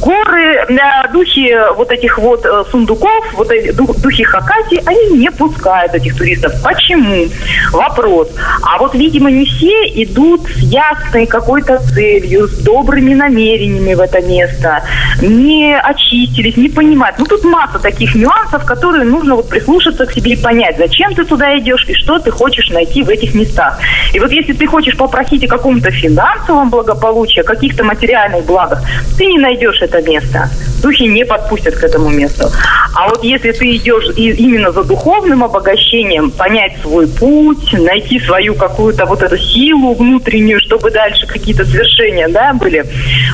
горы, 0.00 0.66
э, 0.68 1.12
духи 1.12 1.56
вот 1.76 1.90
этих 1.90 2.18
вот 2.18 2.44
э, 2.44 2.64
сундуков, 2.70 3.32
вот 3.34 3.50
эти 3.50 3.72
духи 3.72 4.24
Хакасии, 4.24 4.82
они 4.86 5.18
не 5.18 5.30
пускают 5.48 5.94
этих 5.94 6.16
туристов. 6.16 6.52
Почему? 6.62 7.26
Вопрос. 7.72 8.28
А 8.62 8.78
вот, 8.78 8.94
видимо, 8.94 9.30
не 9.30 9.44
все 9.44 10.02
идут 10.02 10.46
с 10.46 10.58
ясной 10.58 11.26
какой-то 11.26 11.78
целью, 11.78 12.46
с 12.46 12.58
добрыми 12.58 13.14
намерениями 13.14 13.94
в 13.94 14.00
это 14.00 14.20
место, 14.20 14.82
не 15.20 15.76
очистились, 15.76 16.56
не 16.56 16.68
понимают. 16.68 17.18
Ну, 17.18 17.26
тут 17.26 17.44
масса 17.44 17.78
таких 17.78 18.14
нюансов, 18.14 18.64
которые 18.64 19.04
нужно 19.04 19.34
вот 19.34 19.48
прислушаться 19.48 20.06
к 20.06 20.12
себе 20.12 20.32
и 20.32 20.36
понять, 20.36 20.76
зачем 20.78 21.14
ты 21.14 21.24
туда 21.24 21.58
идешь 21.58 21.86
и 21.88 21.94
что 21.94 22.18
ты 22.18 22.30
хочешь 22.30 22.70
найти 22.70 23.02
в 23.02 23.08
этих 23.08 23.34
местах. 23.34 23.78
И 24.12 24.20
вот 24.20 24.30
если 24.30 24.52
ты 24.52 24.66
хочешь 24.66 24.96
попросить 24.96 25.44
о 25.44 25.48
каком-то 25.48 25.90
финансовом 25.90 26.70
благополучии, 26.70 27.40
о 27.40 27.44
каких-то 27.44 27.84
материальных 27.84 28.44
благах, 28.44 28.82
ты 29.18 29.26
не 29.26 29.38
найдешь 29.38 29.80
это 29.80 30.00
место. 30.02 30.48
Духи 30.82 31.06
не 31.06 31.24
подпустят 31.24 31.74
к 31.74 31.84
этому 31.84 32.10
месту. 32.10 32.50
А 32.94 33.08
вот 33.08 33.24
если 33.24 33.52
ты 33.52 33.76
идешь 33.76 34.04
именно 34.16 34.72
за 34.72 34.84
духовным 34.84 35.31
обогащением, 35.40 36.30
понять 36.30 36.72
свой 36.82 37.06
путь, 37.06 37.72
найти 37.72 38.18
свою 38.18 38.54
какую-то 38.54 39.06
вот 39.06 39.22
эту 39.22 39.38
силу 39.38 39.94
внутреннюю, 39.94 40.60
чтобы 40.60 40.90
дальше 40.90 41.26
какие-то 41.26 41.64
свершения, 41.64 42.28
да, 42.28 42.52
были, 42.52 42.84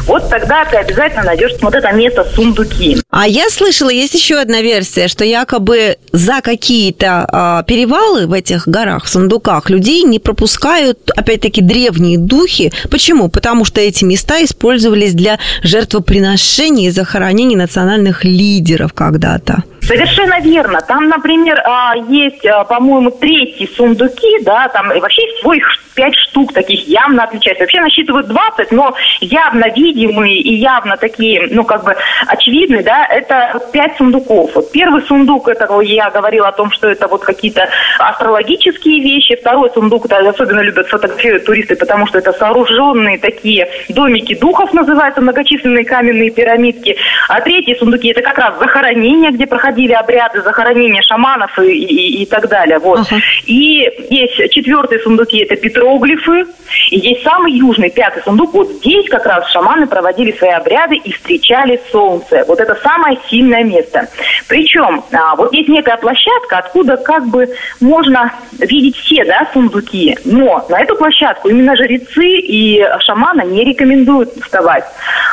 вот 0.06 0.28
тогда 0.28 0.64
ты 0.64 0.76
обязательно 0.76 1.24
найдешь 1.24 1.52
вот 1.60 1.74
это 1.74 1.90
место 1.92 2.26
сундуки. 2.34 2.98
А 3.10 3.26
я 3.26 3.48
слышала, 3.48 3.90
есть 3.90 4.14
еще 4.14 4.36
одна 4.36 4.60
версия, 4.60 5.08
что 5.08 5.24
якобы 5.24 5.96
за 6.12 6.40
какие-то 6.42 7.26
а, 7.30 7.62
перевалы 7.62 8.26
в 8.26 8.32
этих 8.32 8.68
горах, 8.68 9.04
в 9.04 9.08
сундуках, 9.08 9.70
людей 9.70 10.02
не 10.02 10.18
пропускают, 10.18 11.10
опять-таки, 11.16 11.62
древние 11.62 12.18
духи. 12.18 12.72
Почему? 12.90 13.28
Потому 13.28 13.64
что 13.64 13.80
эти 13.80 14.04
места 14.04 14.44
использовались 14.44 15.14
для 15.14 15.38
жертвоприношений 15.62 16.86
и 16.86 16.90
захоронений 16.90 17.56
национальных 17.56 18.24
лидеров 18.24 18.92
когда-то. 18.92 19.64
Совершенно 19.88 20.38
верно. 20.40 20.82
Там, 20.82 21.08
например, 21.08 21.62
а, 21.64 21.94
есть, 21.96 22.44
а, 22.44 22.64
по-моему, 22.64 23.10
третьи 23.10 23.66
сундуки, 23.74 24.42
да, 24.42 24.68
там 24.68 24.88
вообще 24.88 25.22
всего 25.38 25.54
их 25.54 25.64
пять 25.94 26.14
штук 26.14 26.52
таких 26.52 26.86
явно 26.86 27.24
отличаются. 27.24 27.64
Вообще 27.64 27.80
насчитывают 27.80 28.28
20, 28.28 28.70
но 28.70 28.94
явно 29.20 29.64
видимые 29.74 30.36
и 30.36 30.54
явно 30.56 30.98
такие, 30.98 31.48
ну, 31.50 31.64
как 31.64 31.84
бы 31.84 31.96
очевидные, 32.26 32.82
да, 32.82 33.06
это 33.06 33.60
пять 33.72 33.96
сундуков. 33.96 34.54
Вот 34.54 34.70
первый 34.72 35.02
сундук, 35.02 35.48
это 35.48 35.66
я 35.80 36.10
говорила 36.10 36.48
о 36.48 36.52
том, 36.52 36.70
что 36.70 36.88
это 36.88 37.08
вот 37.08 37.22
какие-то 37.22 37.66
астрологические 37.98 39.00
вещи. 39.00 39.36
Второй 39.36 39.70
сундук, 39.70 40.04
это 40.04 40.18
особенно 40.28 40.60
любят 40.60 40.86
фотографировать 40.86 41.46
туристы, 41.46 41.76
потому 41.76 42.06
что 42.06 42.18
это 42.18 42.32
сооруженные 42.34 43.18
такие 43.18 43.68
домики 43.88 44.34
духов, 44.38 44.74
называются 44.74 45.22
многочисленные 45.22 45.86
каменные 45.86 46.30
пирамидки. 46.30 46.96
А 47.28 47.40
третьи 47.40 47.74
сундуки, 47.74 48.08
это 48.08 48.20
как 48.20 48.36
раз 48.36 48.58
захоронения, 48.58 49.30
где 49.30 49.46
проходили 49.46 49.77
обряды 49.86 50.42
захоронения 50.42 51.02
шаманов 51.02 51.58
и, 51.58 51.72
и, 51.72 52.22
и 52.22 52.26
так 52.26 52.48
далее. 52.48 52.78
Вот. 52.78 53.00
Uh-huh. 53.00 53.20
И 53.46 53.88
есть 54.10 54.52
четвертые 54.52 55.00
сундуки, 55.00 55.38
это 55.38 55.56
Петро 55.56 55.88
иероглифы. 55.88 56.46
И 56.90 56.98
есть 56.98 57.22
самый 57.22 57.52
южный, 57.52 57.90
пятый 57.90 58.22
сундук. 58.22 58.52
Вот 58.54 58.70
здесь 58.70 59.08
как 59.08 59.26
раз 59.26 59.50
шаманы 59.50 59.86
проводили 59.86 60.32
свои 60.32 60.50
обряды 60.50 60.96
и 60.96 61.12
встречали 61.12 61.80
солнце. 61.90 62.44
Вот 62.46 62.60
это 62.60 62.74
самое 62.82 63.18
сильное 63.28 63.64
место. 63.64 64.08
Причем 64.48 65.02
а, 65.12 65.34
вот 65.36 65.52
есть 65.52 65.68
некая 65.68 65.96
площадка, 65.96 66.58
откуда 66.58 66.96
как 66.96 67.26
бы 67.28 67.48
можно 67.80 68.32
видеть 68.58 68.96
все 68.96 69.24
да, 69.24 69.48
сундуки. 69.52 70.16
Но 70.24 70.64
на 70.68 70.80
эту 70.80 70.96
площадку 70.96 71.48
именно 71.48 71.76
жрецы 71.76 72.26
и 72.26 72.84
шамана 73.00 73.42
не 73.42 73.64
рекомендуют 73.64 74.30
вставать. 74.42 74.84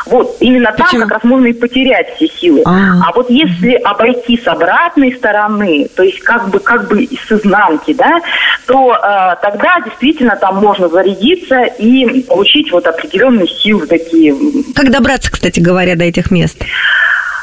Вот 0.06 0.38
именно 0.40 0.72
Почему? 0.72 0.88
там 0.92 1.02
как 1.02 1.12
раз 1.12 1.24
можно 1.24 1.48
и 1.48 1.54
потерять 1.54 2.16
все 2.16 2.28
силы. 2.28 2.62
А, 2.66 3.10
а 3.10 3.12
вот 3.14 3.30
если 3.30 3.74
обойти 3.75 4.35
с 4.38 4.48
обратной 4.48 5.15
стороны, 5.15 5.88
то 5.96 6.04
есть 6.04 6.20
как 6.20 6.50
бы 6.50 6.60
как 6.60 6.88
бы 6.88 7.06
с 7.06 7.32
изнанки, 7.32 7.94
да, 7.94 8.22
то 8.65 8.94
э, 8.94 9.36
тогда 9.42 9.80
действительно 9.86 10.36
там 10.36 10.58
можно 10.58 10.89
зарядиться 10.89 11.63
и 11.63 12.24
получить 12.24 12.72
вот 12.72 12.88
определенные 12.88 13.48
силы 13.48 13.88
такие. 13.88 14.36
Как 14.75 14.92
добраться, 14.92 15.32
кстати 15.32 15.60
говоря, 15.60 15.96
до 15.96 16.04
этих 16.04 16.32
мест? 16.32 16.58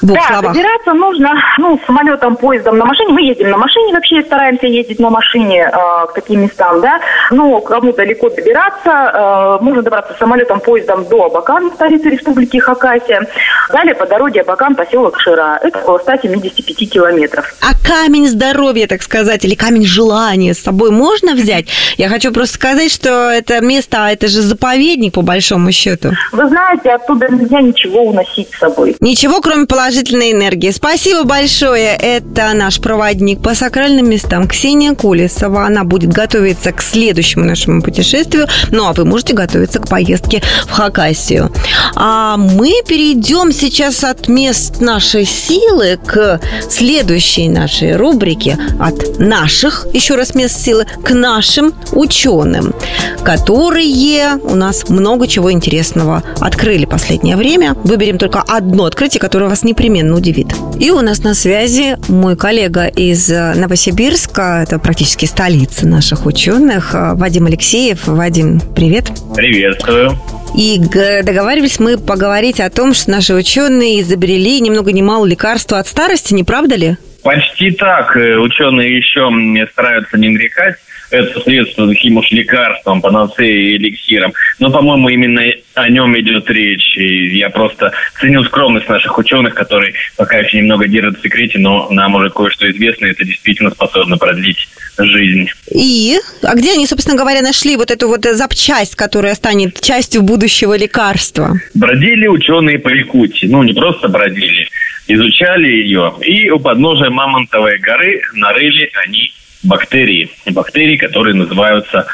Двух 0.03 0.19
да, 0.19 0.27
словах. 0.27 0.53
добираться 0.53 0.93
нужно, 0.95 1.35
ну, 1.59 1.81
самолетом, 1.87 2.37
поездом, 2.37 2.77
на 2.77 2.85
машине. 2.85 3.13
Мы 3.13 3.23
ездим 3.23 3.51
на 3.51 3.57
машине, 3.57 3.93
вообще 3.93 4.23
стараемся 4.23 4.67
ездить 4.67 4.99
на 4.99 5.11
машине 5.11 5.71
э, 5.73 6.07
к 6.09 6.15
таким 6.15 6.43
местам, 6.43 6.81
да. 6.81 7.01
Но 7.31 7.61
кому 7.61 7.93
далеко 7.93 8.29
добираться, 8.29 9.59
э, 9.61 9.65
можно 9.65 9.83
добраться 9.83 10.15
самолетом, 10.19 10.59
поездом 10.59 11.05
до 11.05 11.27
Абакан, 11.27 11.71
столицы 11.73 12.09
Республики 12.11 12.59
Хакасия. 12.59 13.27
Далее 13.73 13.95
по 13.95 14.07
дороге 14.07 14.41
Абакан, 14.41 14.75
поселок 14.75 15.21
Шира. 15.21 15.61
Это 15.63 15.79
около 15.79 15.99
175 15.99 16.91
километров. 16.91 17.55
А 17.61 17.73
камень 17.87 18.27
здоровья, 18.27 18.89
так 18.89 19.03
сказать, 19.03 19.45
или 19.45 19.55
камень 19.55 19.85
желания 19.85 20.53
с 20.53 20.59
собой 20.59 20.91
можно 20.91 21.35
взять? 21.35 21.67
Я 21.97 22.09
хочу 22.09 22.33
просто 22.33 22.55
сказать, 22.55 22.93
что 22.93 23.31
это 23.31 23.61
место, 23.61 24.07
а 24.07 24.11
это 24.11 24.27
же 24.27 24.43
заповедник, 24.43 25.15
по 25.15 25.23
большому 25.23 25.71
счету. 25.71 26.11
Вы 26.33 26.49
знаете, 26.49 26.91
оттуда 26.91 27.29
нельзя 27.29 27.61
ничего 27.61 28.03
уносить 28.03 28.53
с 28.53 28.59
собой. 28.59 28.97
Ничего, 29.01 29.41
кроме 29.41 29.67
положительной 29.93 30.33
энергии. 30.33 30.71
Спасибо 30.71 31.25
большое. 31.25 31.95
Это 31.95 32.55
наш 32.55 32.81
проводник 32.81 33.43
по 33.43 33.55
сакральным 33.55 34.09
местам 34.09 34.49
Ксения 34.49 34.95
Кулесова. 34.95 35.67
Она 35.67 35.85
будет 35.85 36.11
готовиться 36.11 36.73
к 36.73 36.81
следующему 36.81 37.45
нашему 37.45 37.83
путешествию. 37.83 38.47
Ну, 38.71 38.87
а 38.87 38.95
вы 38.95 39.05
можете 39.05 39.35
готовиться 39.35 39.81
к 39.81 39.89
поездке 39.89 40.43
в 40.67 40.71
Хакасию. 40.71 41.53
А 41.95 42.39
мы 42.39 42.73
перейдем 42.89 43.53
сейчас 43.53 44.03
от 44.03 44.29
мест 44.29 44.81
нашей 44.81 45.27
силы 45.27 45.99
к 46.03 46.41
следующей 46.71 47.51
нашей 47.51 47.95
рубрике 47.95 48.57
от 48.81 49.19
наших, 49.19 49.87
еще 49.93 50.15
раз, 50.15 50.35
мест 50.35 50.59
силы, 50.59 50.87
к 51.05 51.11
нашим 51.11 51.75
ученым, 51.93 52.75
которые 53.23 54.37
у 54.43 54.55
нас 54.55 54.89
много 54.89 55.27
чего 55.27 55.53
интересного 55.53 56.23
открыли 56.41 56.87
последнее 56.87 57.37
время. 57.37 57.75
Выберем 57.85 58.17
только 58.17 58.41
одно 58.41 58.87
открытие, 58.87 59.21
которое 59.21 59.51
вас 59.51 59.65
непременно 59.83 60.17
удивит. 60.17 60.47
И 60.79 60.91
у 60.91 61.01
нас 61.01 61.23
на 61.25 61.35
связи 61.35 61.97
мой 62.09 62.37
коллега 62.37 62.87
из 62.87 63.29
э, 63.31 63.55
Новосибирска, 63.55 64.62
это 64.62 64.79
практически 64.79 65.27
столица 65.27 65.87
наших 65.89 66.25
ученых, 66.25 66.95
э, 66.95 67.15
Вадим 67.15 67.47
Алексеев. 67.47 68.07
Вадим, 68.07 68.61
привет. 68.77 69.11
Приветствую. 69.35 70.17
И 70.57 70.79
г- 70.79 71.23
договаривались 71.25 71.81
мы 71.81 71.99
поговорить 71.99 72.61
о 72.61 72.71
том, 72.71 72.95
что 72.95 73.11
наши 73.11 73.35
ученые 73.35 74.03
изобрели 74.03 74.61
ни 74.61 74.71
много 74.71 74.93
ни 74.93 75.03
мало 75.03 75.27
лекарства 75.27 75.79
от 75.81 75.89
старости, 75.89 76.33
не 76.33 76.45
правда 76.45 76.77
ли? 76.77 76.97
Почти 77.23 77.71
так. 77.71 78.17
Э, 78.17 78.37
Ученые 78.37 78.97
еще 78.97 79.31
стараются 79.73 80.19
не 80.19 80.29
нарекать 80.31 80.76
это 81.12 81.41
средство 81.41 81.87
таким 81.87 82.17
уж 82.17 82.31
лекарством, 82.31 83.00
панацеей 83.00 83.73
и 83.73 83.76
эликсиром. 83.76 84.33
Но, 84.59 84.71
по-моему, 84.71 85.09
именно 85.11 85.43
о 85.75 85.88
нем 85.88 86.19
идет 86.19 86.49
речь. 86.50 86.97
И 86.97 87.37
я 87.38 87.50
просто 87.50 87.93
ценю 88.19 88.43
скромность 88.45 88.88
наших 88.88 89.17
ученых, 89.19 89.55
которые 89.55 89.95
пока 90.17 90.38
еще 90.38 90.59
немного 90.59 90.88
держат 90.88 91.19
в 91.19 91.23
секрете, 91.23 91.59
но 91.59 91.88
нам 91.91 92.14
уже 92.14 92.31
кое-что 92.31 92.71
известно, 92.71 93.07
и 93.07 93.11
это 93.11 93.25
действительно 93.25 93.71
способно 93.71 94.17
продлить 94.17 94.69
жизнь. 94.99 95.49
И? 95.71 96.19
А 96.43 96.55
где 96.55 96.73
они, 96.73 96.87
собственно 96.87 97.17
говоря, 97.17 97.43
нашли 97.43 97.76
вот 97.76 97.91
эту 97.91 98.09
вот 98.09 98.25
запчасть, 98.25 98.95
которая 98.95 99.35
станет 99.35 99.81
частью 99.81 100.23
будущего 100.23 100.76
лекарства? 100.76 101.59
Бродили 101.75 102.26
ученые 102.26 102.79
по 102.79 102.88
Якутии. 102.88 103.47
Ну, 103.47 103.62
не 103.62 103.73
просто 103.73 104.09
бродили, 104.09 104.69
изучали 105.07 105.67
ее. 105.67 106.15
И 106.21 106.51
у 106.51 106.59
подножия 106.59 107.11
Мамонтовой 107.11 107.79
горы 107.79 108.23
нарыли 108.35 108.91
они 109.05 109.33
бактерии. 109.63 110.31
Бактерии, 110.51 110.97
которые 110.97 111.35
называются 111.35 112.07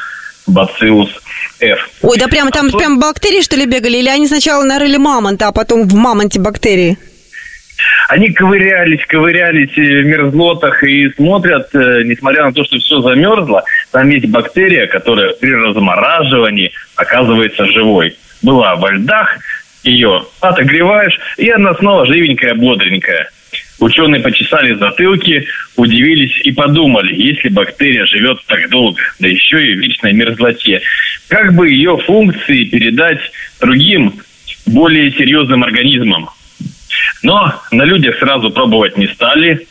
бациллус 0.47 1.09
F. 1.59 1.89
Ой, 2.01 2.17
да 2.17 2.27
прямо 2.27 2.51
там 2.51 2.71
прям 2.71 2.99
бактерии, 2.99 3.41
что 3.41 3.55
ли, 3.55 3.65
бегали? 3.65 3.97
Или 3.97 4.09
они 4.09 4.27
сначала 4.27 4.63
нарыли 4.63 4.97
мамонта, 4.97 5.47
а 5.47 5.51
потом 5.51 5.87
в 5.87 5.93
мамонте 5.93 6.39
бактерии? 6.39 6.97
Они 8.09 8.31
ковырялись, 8.31 9.05
ковырялись 9.05 9.71
в 9.75 10.05
мерзлотах 10.05 10.83
и 10.83 11.11
смотрят, 11.13 11.69
э, 11.73 12.03
несмотря 12.03 12.45
на 12.45 12.53
то, 12.53 12.63
что 12.63 12.77
все 12.77 12.99
замерзло, 13.01 13.63
там 13.91 14.09
есть 14.09 14.25
бактерия, 14.27 14.87
которая 14.87 15.33
при 15.33 15.51
размораживании 15.51 16.71
оказывается 16.95 17.65
живой. 17.67 18.17
Была 18.41 18.75
во 18.75 18.91
льдах, 18.91 19.37
ее 19.83 20.25
отогреваешь, 20.39 21.19
и 21.37 21.49
она 21.49 21.73
снова 21.75 22.05
живенькая, 22.05 22.55
бодренькая. 22.55 23.29
Ученые 23.79 24.21
почесали 24.21 24.73
затылки, 24.73 25.47
удивились 25.77 26.37
и 26.43 26.51
подумали, 26.51 27.15
если 27.15 27.49
бактерия 27.49 28.05
живет 28.05 28.39
так 28.45 28.69
долго, 28.69 29.01
да 29.19 29.27
еще 29.27 29.65
и 29.65 29.75
в 29.75 29.79
вечной 29.79 30.11
мерзлоте, 30.11 30.81
как 31.29 31.53
бы 31.53 31.69
ее 31.69 31.97
функции 31.97 32.65
передать 32.65 33.21
другим, 33.61 34.21
более 34.65 35.11
серьезным 35.11 35.63
организмам. 35.63 36.29
Но 37.23 37.61
на 37.71 37.83
людях 37.83 38.17
сразу 38.19 38.49
пробовать 38.49 38.97
не 38.97 39.07
стали. 39.07 39.67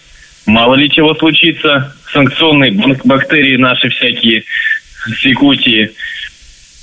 Мало 0.47 0.75
ли 0.75 0.91
чего 0.91 1.15
случится. 1.15 1.95
Санкционные 2.13 2.73
бактерии 3.05 3.57
наши 3.57 3.91
всякие 3.91 4.45
с. 5.07 5.91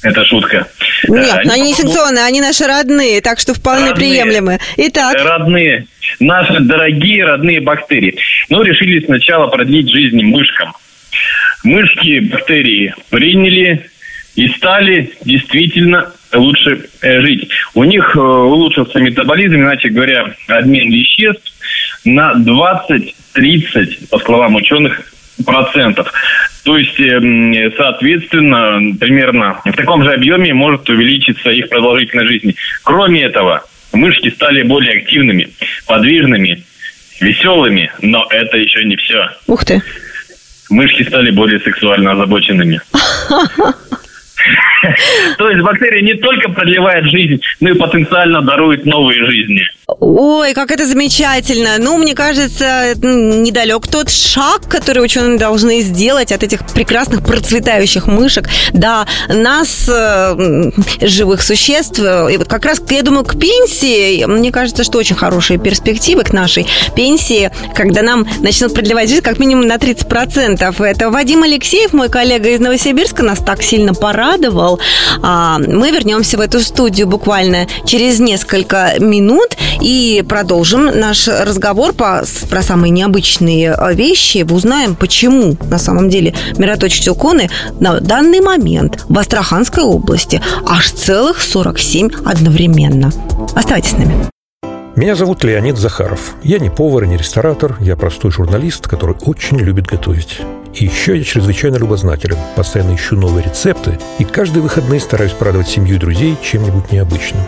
Это 0.05 0.23
шутка. 0.23 0.67
Нет, 1.07 1.45
Э, 1.45 1.49
они 1.49 1.69
не 1.69 1.73
санкционные, 1.73 2.25
они 2.25 2.39
наши 2.39 2.65
родные, 2.65 3.21
так 3.21 3.39
что 3.39 3.55
вполне 3.55 3.89
Родные. 3.89 4.11
приемлемы. 4.23 4.59
Итак, 4.77 5.15
Родные, 5.17 5.87
наши 6.19 6.59
дорогие 6.59 7.25
родные 7.25 7.59
бактерии. 7.59 8.15
Ну, 8.49 8.61
решили 8.61 9.03
сначала 9.03 9.47
продлить 9.47 9.89
жизнь 9.89 10.21
мышкам. 10.21 10.73
Мышки 11.63 12.19
бактерии 12.19 12.93
приняли 13.09 13.89
и 14.35 14.47
стали 14.49 15.11
действительно 15.23 16.13
лучше 16.31 16.85
э, 17.01 17.21
жить. 17.21 17.49
У 17.73 17.83
них 17.83 18.15
э, 18.15 18.19
улучшился 18.19 18.99
метаболизм, 18.99 19.55
иначе 19.55 19.89
говоря, 19.89 20.35
обмен 20.47 20.91
веществ 20.91 21.51
на 22.03 22.33
20-30, 22.33 24.09
по 24.09 24.19
словам 24.19 24.53
ученых, 24.53 25.01
процентов. 25.43 26.11
То 26.65 26.77
есть, 26.79 26.99
эм, 26.99 27.53
соответственно, 27.77 28.97
примерно 28.99 29.61
в 29.63 29.71
таком 29.73 30.03
же 30.03 30.11
объеме 30.11 30.51
может 30.51 30.89
увеличиться 30.89 31.51
их 31.51 31.69
продолжительность 31.69 32.31
жизни. 32.31 32.55
Кроме 32.83 33.21
этого, 33.21 33.63
мышки 33.93 34.29
стали 34.31 34.63
более 34.63 34.97
активными, 34.97 35.49
подвижными, 35.85 36.63
веселыми, 37.21 37.91
но 38.01 38.25
это 38.31 38.57
еще 38.57 38.83
не 38.83 38.95
все. 38.95 39.29
ух 39.45 39.63
ты. 39.63 39.79
Мышки 40.71 41.03
стали 41.03 41.29
более 41.29 41.59
сексуально 41.59 42.13
озабоченными. 42.13 42.81
То 45.37 45.49
есть 45.49 45.61
бактерия 45.61 46.01
не 46.01 46.15
только 46.15 46.49
продлевает 46.49 47.05
жизнь, 47.05 47.41
но 47.59 47.69
и 47.69 47.77
потенциально 47.77 48.41
дарует 48.41 48.85
новые 48.85 49.23
жизни. 49.25 49.61
Ой, 49.87 50.53
как 50.55 50.71
это 50.71 50.87
замечательно. 50.87 51.75
Ну, 51.77 51.97
мне 51.97 52.15
кажется, 52.15 52.95
недалек 52.95 53.87
тот 53.87 54.09
шаг, 54.09 54.67
который 54.67 55.03
ученые 55.03 55.37
должны 55.37 55.81
сделать 55.81 56.31
от 56.31 56.41
этих 56.41 56.65
прекрасных 56.65 57.23
процветающих 57.23 58.07
мышек 58.07 58.49
до 58.73 59.05
нас, 59.27 59.87
э, 59.87 60.71
живых 61.01 61.43
существ. 61.43 61.99
И 61.99 62.37
вот 62.37 62.47
как 62.47 62.65
раз, 62.65 62.81
я 62.89 63.03
думаю, 63.03 63.25
к 63.25 63.39
пенсии, 63.39 64.25
мне 64.25 64.51
кажется, 64.51 64.83
что 64.83 64.97
очень 64.97 65.15
хорошие 65.15 65.59
перспективы 65.59 66.23
к 66.23 66.33
нашей 66.33 66.65
пенсии, 66.95 67.51
когда 67.75 68.01
нам 68.01 68.27
начнут 68.39 68.73
продлевать 68.73 69.09
жизнь 69.09 69.21
как 69.21 69.37
минимум 69.37 69.67
на 69.67 69.77
30%. 69.77 70.83
Это 70.83 71.11
Вадим 71.11 71.43
Алексеев, 71.43 71.93
мой 71.93 72.09
коллега 72.09 72.49
из 72.49 72.59
Новосибирска, 72.59 73.21
нас 73.21 73.37
так 73.37 73.61
сильно 73.61 73.93
порадовал. 73.93 74.79
А, 75.21 75.59
Мы 75.59 75.91
вернемся 75.91 76.37
в 76.37 76.41
эту 76.41 76.59
студию 76.61 77.05
буквально 77.05 77.67
через 77.85 78.19
несколько 78.19 78.95
минут 78.99 79.55
и 79.81 80.23
продолжим 80.27 80.85
наш 80.99 81.27
разговор 81.27 81.93
по, 81.93 82.23
про 82.49 82.61
самые 82.61 82.91
необычные 82.91 83.75
э, 83.77 83.93
вещи. 83.93 84.45
Узнаем, 84.49 84.95
почему 84.95 85.57
на 85.69 85.77
самом 85.77 86.09
деле 86.09 86.33
мироточить 86.57 87.07
иконы 87.07 87.49
на 87.79 87.99
данный 87.99 88.41
момент 88.41 89.05
в 89.09 89.17
Астраханской 89.17 89.83
области 89.83 90.41
аж 90.65 90.91
целых 90.91 91.41
47 91.41 92.09
одновременно. 92.25 93.11
Оставайтесь 93.55 93.91
с 93.91 93.97
нами. 93.97 94.29
Меня 94.95 95.15
зовут 95.15 95.43
Леонид 95.43 95.77
Захаров. 95.77 96.35
Я 96.41 96.57
не 96.57 96.69
повар 96.69 97.03
и 97.03 97.07
не 97.07 97.17
ресторатор, 97.17 97.75
я 97.81 97.97
простой 97.97 98.31
журналист, 98.31 98.87
который 98.87 99.17
очень 99.25 99.57
любит 99.57 99.87
готовить. 99.87 100.39
И 100.73 100.85
еще 100.85 101.17
я 101.17 101.23
чрезвычайно 101.23 101.75
любознателен, 101.75 102.37
постоянно 102.55 102.95
ищу 102.95 103.17
новые 103.17 103.43
рецепты 103.43 103.99
и 104.19 104.23
каждые 104.23 104.63
выходные 104.63 105.01
стараюсь 105.01 105.33
порадовать 105.33 105.67
семью 105.67 105.95
и 105.95 105.99
друзей 105.99 106.37
чем-нибудь 106.41 106.93
необычным. 106.93 107.41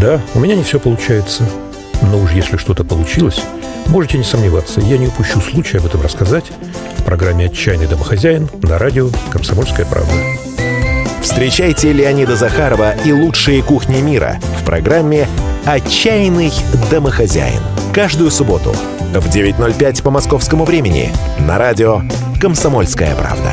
Да, 0.00 0.18
у 0.34 0.40
меня 0.40 0.56
не 0.56 0.62
все 0.62 0.80
получается, 0.80 1.46
но 2.00 2.18
уж 2.18 2.32
если 2.32 2.56
что-то 2.56 2.84
получилось, 2.84 3.42
можете 3.88 4.16
не 4.16 4.24
сомневаться, 4.24 4.80
я 4.80 4.96
не 4.96 5.08
упущу 5.08 5.42
случая 5.42 5.76
об 5.78 5.86
этом 5.86 6.00
рассказать 6.00 6.46
в 6.96 7.04
программе 7.04 7.46
«Отчаянный 7.46 7.86
домохозяин» 7.86 8.48
на 8.62 8.78
радио 8.78 9.10
«Комсомольская 9.30 9.84
правда». 9.84 10.10
Встречайте 11.20 11.92
Леонида 11.92 12.34
Захарова 12.34 12.94
и 13.04 13.12
лучшие 13.12 13.62
кухни 13.62 14.00
мира 14.00 14.40
в 14.58 14.64
программе 14.64 15.28
«Отчаянный 15.66 16.50
домохозяин». 16.90 17.60
Каждую 17.92 18.30
субботу 18.30 18.74
в 19.12 19.28
9.05 19.28 20.02
по 20.02 20.10
московскому 20.10 20.64
времени 20.64 21.12
на 21.40 21.58
радио 21.58 22.00
«Комсомольская 22.40 23.14
правда». 23.16 23.52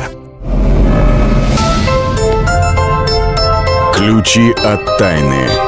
Ключи 3.94 4.50
от 4.64 4.96
тайны. 4.96 5.67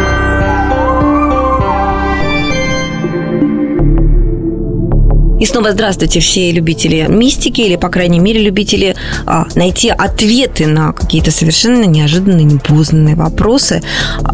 И 5.41 5.45
снова 5.47 5.71
здравствуйте 5.71 6.19
все 6.19 6.51
любители 6.51 7.07
мистики 7.09 7.61
или, 7.61 7.75
по 7.75 7.89
крайней 7.89 8.19
мере, 8.19 8.43
любители 8.43 8.95
а, 9.25 9.47
найти 9.55 9.89
ответы 9.89 10.67
на 10.67 10.93
какие-то 10.93 11.31
совершенно 11.31 11.85
неожиданные, 11.85 12.43
непознанные 12.43 13.15
вопросы. 13.15 13.81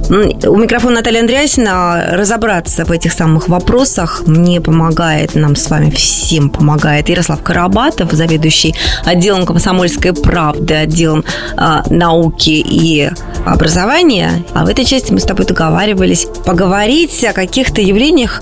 У 0.10 0.58
микрофона 0.58 0.96
Наталья 0.96 1.22
Андреасина 1.22 2.10
разобраться 2.12 2.84
в 2.84 2.91
этих 2.91 3.13
самых 3.13 3.48
вопросах 3.48 4.24
мне 4.26 4.60
помогает, 4.60 5.34
нам 5.34 5.56
с 5.56 5.70
вами 5.70 5.91
всем 5.91 6.50
помогает 6.50 7.08
Ярослав 7.08 7.41
Карабатов, 7.41 8.12
заведующий 8.12 8.76
отделом 9.06 9.46
комсомольской 9.46 10.12
правды, 10.12 10.74
отделом 10.74 11.24
а, 11.56 11.84
науки 11.89 12.50
и 12.50 13.10
образования. 13.46 14.43
А 14.54 14.65
в 14.65 14.67
этой 14.67 14.84
части 14.84 15.13
мы 15.13 15.22
с 15.22 15.24
тобой 15.24 15.46
договаривались 15.46 16.28
поговорить 16.46 17.24
о 17.24 17.32
каких-то 17.32 17.80
явлениях, 17.80 18.41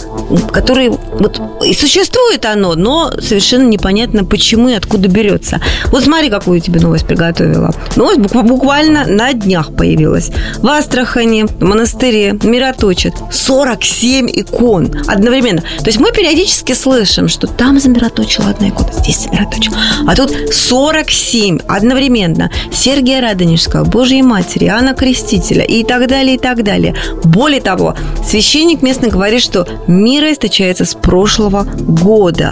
которые 0.52 0.90
вот 0.90 1.40
и 1.64 1.76
существует 1.76 2.46
оно, 2.56 2.76
но 2.76 3.12
совершенно 3.20 3.68
непонятно, 3.68 4.24
почему 4.26 4.70
и 4.70 4.74
откуда 4.74 5.08
берется. 5.08 5.62
Вот 5.88 6.04
смотри, 6.04 6.30
какую 6.30 6.60
тебе 6.60 6.80
новость 6.80 7.06
приготовила. 7.06 7.74
Новость 7.96 8.20
буквально 8.20 9.06
на 9.06 9.34
днях 9.34 9.76
появилась. 9.76 10.32
В 10.58 10.68
Астрахани, 10.68 11.44
в 11.44 11.62
монастыре 11.62 12.38
мироточат 12.44 13.14
47 13.32 14.30
икон 14.34 14.92
одновременно. 15.08 15.62
То 15.62 15.88
есть 15.88 16.00
мы 16.00 16.12
периодически 16.12 16.74
слышим, 16.74 17.28
что 17.28 17.48
там 17.48 17.80
замироточила 17.80 18.50
одна 18.50 18.70
икона, 18.70 18.92
здесь 18.94 19.24
замироточила. 19.24 19.76
А 20.08 20.16
тут 20.16 20.32
47 20.54 21.60
одновременно. 21.68 22.50
Сергия 22.72 23.22
Радонежского, 23.22 23.84
Божьей 23.84 24.22
Матери, 24.22 24.66
Иоанна 24.66 24.94
Крестителя 24.94 25.64
и 25.64 25.84
так 25.84 26.08
далее, 26.08 26.36
и 26.36 26.40
так 26.40 26.64
далее. 26.64 26.96
Более 27.24 27.62
того, 27.62 27.96
священник 28.26 28.82
местный 28.82 29.10
говорит, 29.10 29.42
что 29.42 29.68
мир 29.88 30.24
источается 30.32 30.86
с 30.86 30.94
прошлого 30.96 31.64
года. 31.64 32.45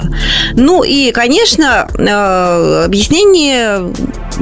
Ну 0.53 0.83
и, 0.83 1.11
конечно, 1.11 1.87
э, 1.93 2.83
объяснение 2.85 3.93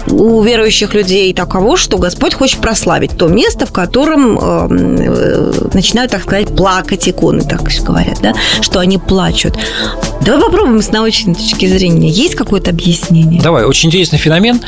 у 0.08 0.42
верующих 0.42 0.94
людей 0.94 1.34
таково, 1.34 1.78
что 1.78 1.98
Господь 1.98 2.34
хочет 2.34 2.60
прославить 2.62 3.18
то 3.18 3.28
место, 3.28 3.66
в 3.66 3.72
котором 3.72 4.38
э, 4.38 4.68
э, 4.70 5.52
начинают, 5.74 6.12
так 6.12 6.24
сказать, 6.24 6.56
плакать 6.56 7.08
иконы, 7.08 7.44
так 7.44 7.62
говорят, 7.84 8.20
да, 8.22 8.34
что 8.62 8.80
они 8.80 8.98
плачут. 8.98 9.58
Давай 10.24 10.40
попробуем 10.42 10.82
с 10.82 10.92
научной 10.92 11.34
точки 11.34 11.66
зрения. 11.66 12.10
Есть 12.10 12.36
какое-то 12.36 12.70
объяснение? 12.70 13.42
Давай, 13.42 13.66
очень 13.66 13.90
интересный 13.90 14.20
феномен. 14.20 14.62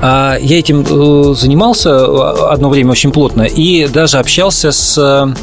А, 0.00 0.36
я 0.40 0.58
этим 0.58 1.34
занимался 1.34 2.50
одно 2.50 2.70
время 2.70 2.92
очень 2.92 3.12
плотно 3.12 3.42
и 3.42 3.86
даже 3.86 4.18
общался 4.18 4.72
с 4.72 5.34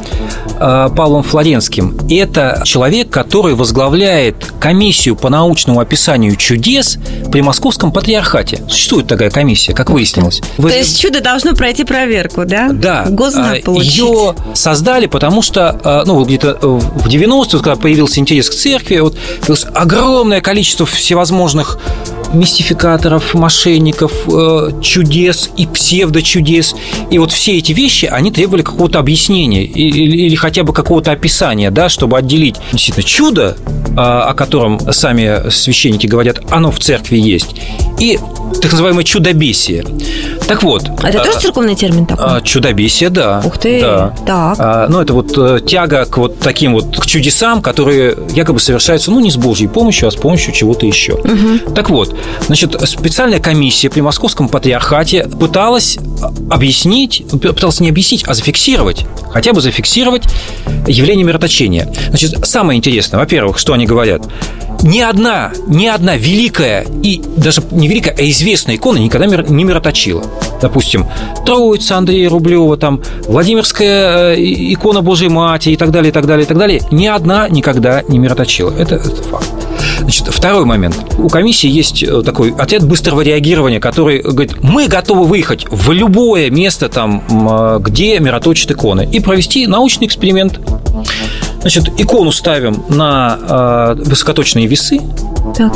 Павлом 0.57 1.23
Флоренским. 1.23 1.97
Это 2.09 2.61
человек, 2.65 3.09
который 3.09 3.55
возглавляет 3.55 4.51
комиссию 4.59 5.15
по 5.15 5.29
научному 5.29 5.79
описанию 5.79 6.35
чудес 6.35 6.97
при 7.31 7.41
Московском 7.41 7.91
патриархате. 7.91 8.63
Существует 8.69 9.07
такая 9.07 9.29
комиссия, 9.29 9.73
как 9.73 9.89
выяснилось. 9.89 10.41
Вы... 10.57 10.69
То 10.69 10.77
есть 10.77 10.99
чудо 10.99 11.21
должно 11.21 11.55
пройти 11.55 11.83
проверку, 11.83 12.45
да? 12.45 12.69
Да. 12.71 13.05
Гознак 13.09 13.59
а, 13.59 13.61
получить. 13.61 13.97
Ее 13.97 14.35
создали, 14.53 15.07
потому 15.07 15.41
что, 15.41 15.79
а, 15.83 16.03
ну, 16.05 16.23
где-то 16.23 16.57
в 16.61 17.07
90-е, 17.07 17.59
когда 17.59 17.75
появился 17.75 18.19
интерес 18.19 18.49
к 18.49 18.53
церкви, 18.53 18.99
вот 18.99 19.17
огромное 19.73 20.41
количество 20.41 20.85
всевозможных 20.85 21.77
мистификаторов, 22.33 23.33
мошенников, 23.33 24.13
э, 24.27 24.71
чудес 24.81 25.49
и 25.57 25.67
псевдочудес. 25.67 26.75
И 27.09 27.17
вот 27.17 27.31
все 27.31 27.57
эти 27.57 27.73
вещи, 27.73 28.05
они 28.05 28.31
требовали 28.31 28.61
какого-то 28.61 28.99
объяснения 28.99 29.63
или, 29.63 30.17
или 30.27 30.35
хотя 30.35 30.63
бы 30.63 30.73
какого-то 30.73 31.11
описания, 31.11 31.71
да, 31.71 31.89
чтобы 31.89 32.17
отделить 32.17 32.55
действительно 32.71 33.03
чудо, 33.03 33.57
а, 33.97 34.29
о 34.29 34.33
котором 34.33 34.79
сами 34.91 35.49
священники 35.49 36.07
говорят, 36.07 36.39
оно 36.49 36.71
в 36.71 36.79
церкви 36.79 37.17
есть, 37.17 37.55
и 38.01 38.17
так 38.61 38.71
называемое 38.71 39.03
чудобесие. 39.03 39.85
Так 40.47 40.63
вот. 40.63 40.89
А 41.03 41.09
это 41.09 41.23
тоже 41.23 41.39
церковный 41.39 41.75
термин 41.75 42.07
такой? 42.07 42.25
А, 42.25 42.41
чудобесие, 42.41 43.11
да. 43.11 43.43
Ух 43.45 43.59
ты. 43.59 43.79
Да. 43.79 44.15
Так. 44.25 44.55
А, 44.59 44.87
ну, 44.89 45.01
это 45.01 45.13
вот 45.13 45.37
э, 45.37 45.59
тяга 45.65 46.05
к 46.05 46.17
вот 46.17 46.39
таким 46.39 46.73
вот 46.73 46.97
к 46.97 47.05
чудесам, 47.05 47.61
которые 47.61 48.17
якобы 48.33 48.59
совершаются, 48.59 49.11
ну, 49.11 49.19
не 49.19 49.29
с 49.29 49.37
Божьей 49.37 49.67
помощью, 49.67 50.07
а 50.07 50.11
с 50.11 50.15
помощью 50.15 50.51
чего-то 50.51 50.87
еще. 50.87 51.13
Угу. 51.13 51.73
Так 51.75 51.91
вот, 51.91 52.15
значит, 52.47 52.75
специальная 52.89 53.39
комиссия 53.39 53.91
при 53.91 54.01
Московском 54.01 54.49
патриархате 54.49 55.27
пыталась 55.27 55.99
объяснить, 56.49 57.23
пыталась 57.29 57.79
не 57.79 57.89
объяснить, 57.89 58.23
а 58.27 58.33
зафиксировать, 58.33 59.05
хотя 59.31 59.53
бы 59.53 59.61
зафиксировать 59.61 60.23
явление 60.87 61.23
мироточения. 61.23 61.93
Значит, 62.09 62.47
самое 62.47 62.77
интересное, 62.77 63.19
во-первых, 63.19 63.59
что 63.59 63.73
они 63.73 63.85
говорят, 63.85 64.23
ни 64.83 64.99
одна, 64.99 65.51
ни 65.67 65.85
одна 65.85 66.15
великая 66.15 66.85
и 67.03 67.21
даже 67.37 67.61
не 67.71 67.87
великая, 67.91 68.15
а 68.17 68.29
известная 68.29 68.75
икона 68.75 68.97
никогда 68.97 69.27
не 69.27 69.63
мироточила. 69.63 70.23
Допустим, 70.61 71.05
Троица 71.45 71.97
Андрея 71.97 72.29
Рублева, 72.29 72.77
там, 72.77 73.01
Владимирская 73.27 74.35
э, 74.35 74.35
икона 74.39 75.01
Божьей 75.01 75.29
Матери 75.29 75.73
и 75.73 75.77
так 75.77 75.91
далее, 75.91 76.09
и 76.09 76.13
так 76.13 76.25
далее, 76.25 76.45
и 76.45 76.47
так 76.47 76.57
далее. 76.57 76.81
Ни 76.91 77.07
одна 77.07 77.49
никогда 77.49 78.03
не 78.07 78.17
мироточила. 78.17 78.71
Это, 78.71 78.95
это 78.95 79.23
факт. 79.23 79.49
Значит, 79.99 80.27
второй 80.27 80.65
момент. 80.65 80.95
У 81.17 81.27
комиссии 81.27 81.69
есть 81.69 82.03
э, 82.03 82.21
такой 82.23 82.53
отряд 82.57 82.87
быстрого 82.87 83.21
реагирования, 83.21 83.79
который 83.79 84.21
говорит, 84.21 84.63
мы 84.63 84.87
готовы 84.87 85.25
выехать 85.25 85.65
в 85.69 85.91
любое 85.91 86.49
место, 86.49 86.87
там, 86.87 87.23
э, 87.29 87.79
где 87.81 88.19
мироточат 88.19 88.71
иконы, 88.71 89.07
и 89.11 89.19
провести 89.19 89.67
научный 89.67 90.07
эксперимент. 90.07 90.59
Значит, 91.61 91.89
икону 91.99 92.31
ставим 92.31 92.83
на 92.89 93.95
э, 93.97 94.03
высокоточные 94.03 94.67
весы, 94.67 94.99
так. 95.55 95.73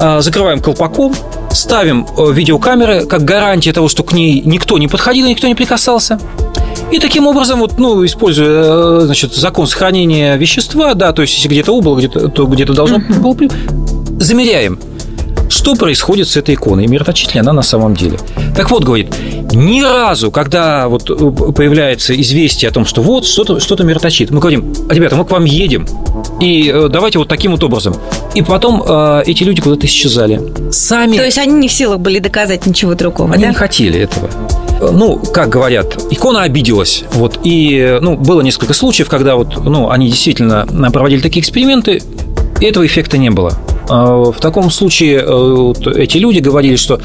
Э, 0.00 0.20
закрываем 0.20 0.60
колпаком, 0.60 1.14
ставим 1.50 2.06
э, 2.16 2.32
видеокамеры 2.32 3.06
как 3.06 3.24
гарантия 3.24 3.72
того, 3.72 3.88
что 3.88 4.02
к 4.02 4.12
ней 4.12 4.42
никто 4.44 4.78
не 4.78 4.88
подходил, 4.88 5.26
никто 5.26 5.46
не 5.48 5.54
прикасался. 5.54 6.18
И 6.90 6.98
таким 6.98 7.26
образом, 7.26 7.60
вот, 7.60 7.78
ну, 7.78 8.04
используя 8.04 8.48
э, 8.48 9.00
значит, 9.06 9.34
закон 9.34 9.66
сохранения 9.66 10.36
вещества, 10.36 10.92
да, 10.94 11.12
то 11.12 11.22
есть 11.22 11.34
если 11.34 11.48
где-то 11.48 11.72
убыло, 11.72 11.96
где-то, 11.96 12.28
то 12.28 12.46
где-то 12.46 12.74
должно 12.74 12.98
было... 12.98 13.34
Замеряем 14.18 14.78
что 15.52 15.74
происходит 15.74 16.28
с 16.28 16.36
этой 16.36 16.54
иконой, 16.54 16.86
мироточит 16.86 17.34
ли 17.34 17.40
она 17.40 17.52
на 17.52 17.62
самом 17.62 17.94
деле. 17.94 18.18
Так 18.56 18.70
вот, 18.70 18.84
говорит, 18.84 19.14
ни 19.52 19.82
разу, 19.82 20.30
когда 20.30 20.88
вот 20.88 21.10
э, 21.10 21.52
появляется 21.52 22.18
известие 22.20 22.70
о 22.70 22.72
том, 22.72 22.86
что 22.86 23.02
вот 23.02 23.26
что-то 23.26 23.60
что 23.60 23.82
мироточит, 23.82 24.30
мы 24.30 24.40
говорим, 24.40 24.72
а, 24.88 24.94
ребята, 24.94 25.16
мы 25.16 25.24
к 25.24 25.30
вам 25.30 25.44
едем, 25.44 25.86
и 26.40 26.70
э, 26.74 26.88
давайте 26.88 27.18
вот 27.18 27.28
таким 27.28 27.52
вот 27.52 27.62
образом. 27.62 27.94
И 28.34 28.42
потом 28.42 28.82
э, 28.82 29.22
эти 29.26 29.42
люди 29.42 29.60
куда-то 29.60 29.86
исчезали. 29.86 30.40
Сами... 30.70 31.18
То 31.18 31.24
есть 31.24 31.38
они 31.38 31.52
не 31.52 31.68
в 31.68 31.72
силах 31.72 32.00
были 32.00 32.18
доказать 32.18 32.64
ничего 32.64 32.94
другого, 32.94 33.32
Они 33.34 33.42
да? 33.42 33.50
не 33.50 33.54
хотели 33.54 34.00
этого 34.00 34.30
ну, 34.90 35.16
как 35.32 35.48
говорят, 35.48 35.96
икона 36.10 36.42
обиделась. 36.42 37.04
Вот, 37.12 37.38
и, 37.44 37.98
ну, 38.00 38.16
было 38.16 38.40
несколько 38.40 38.74
случаев, 38.74 39.08
когда 39.08 39.36
вот, 39.36 39.64
ну, 39.64 39.90
они 39.90 40.08
действительно 40.08 40.66
проводили 40.92 41.20
такие 41.20 41.40
эксперименты, 41.40 42.02
и 42.60 42.64
этого 42.64 42.84
эффекта 42.84 43.16
не 43.16 43.30
было. 43.30 43.56
А, 43.88 44.30
в 44.30 44.40
таком 44.40 44.70
случае 44.70 45.20
э, 45.20 45.54
вот 45.54 45.86
эти 45.86 46.18
люди 46.18 46.38
говорили, 46.38 46.76
что, 46.76 47.00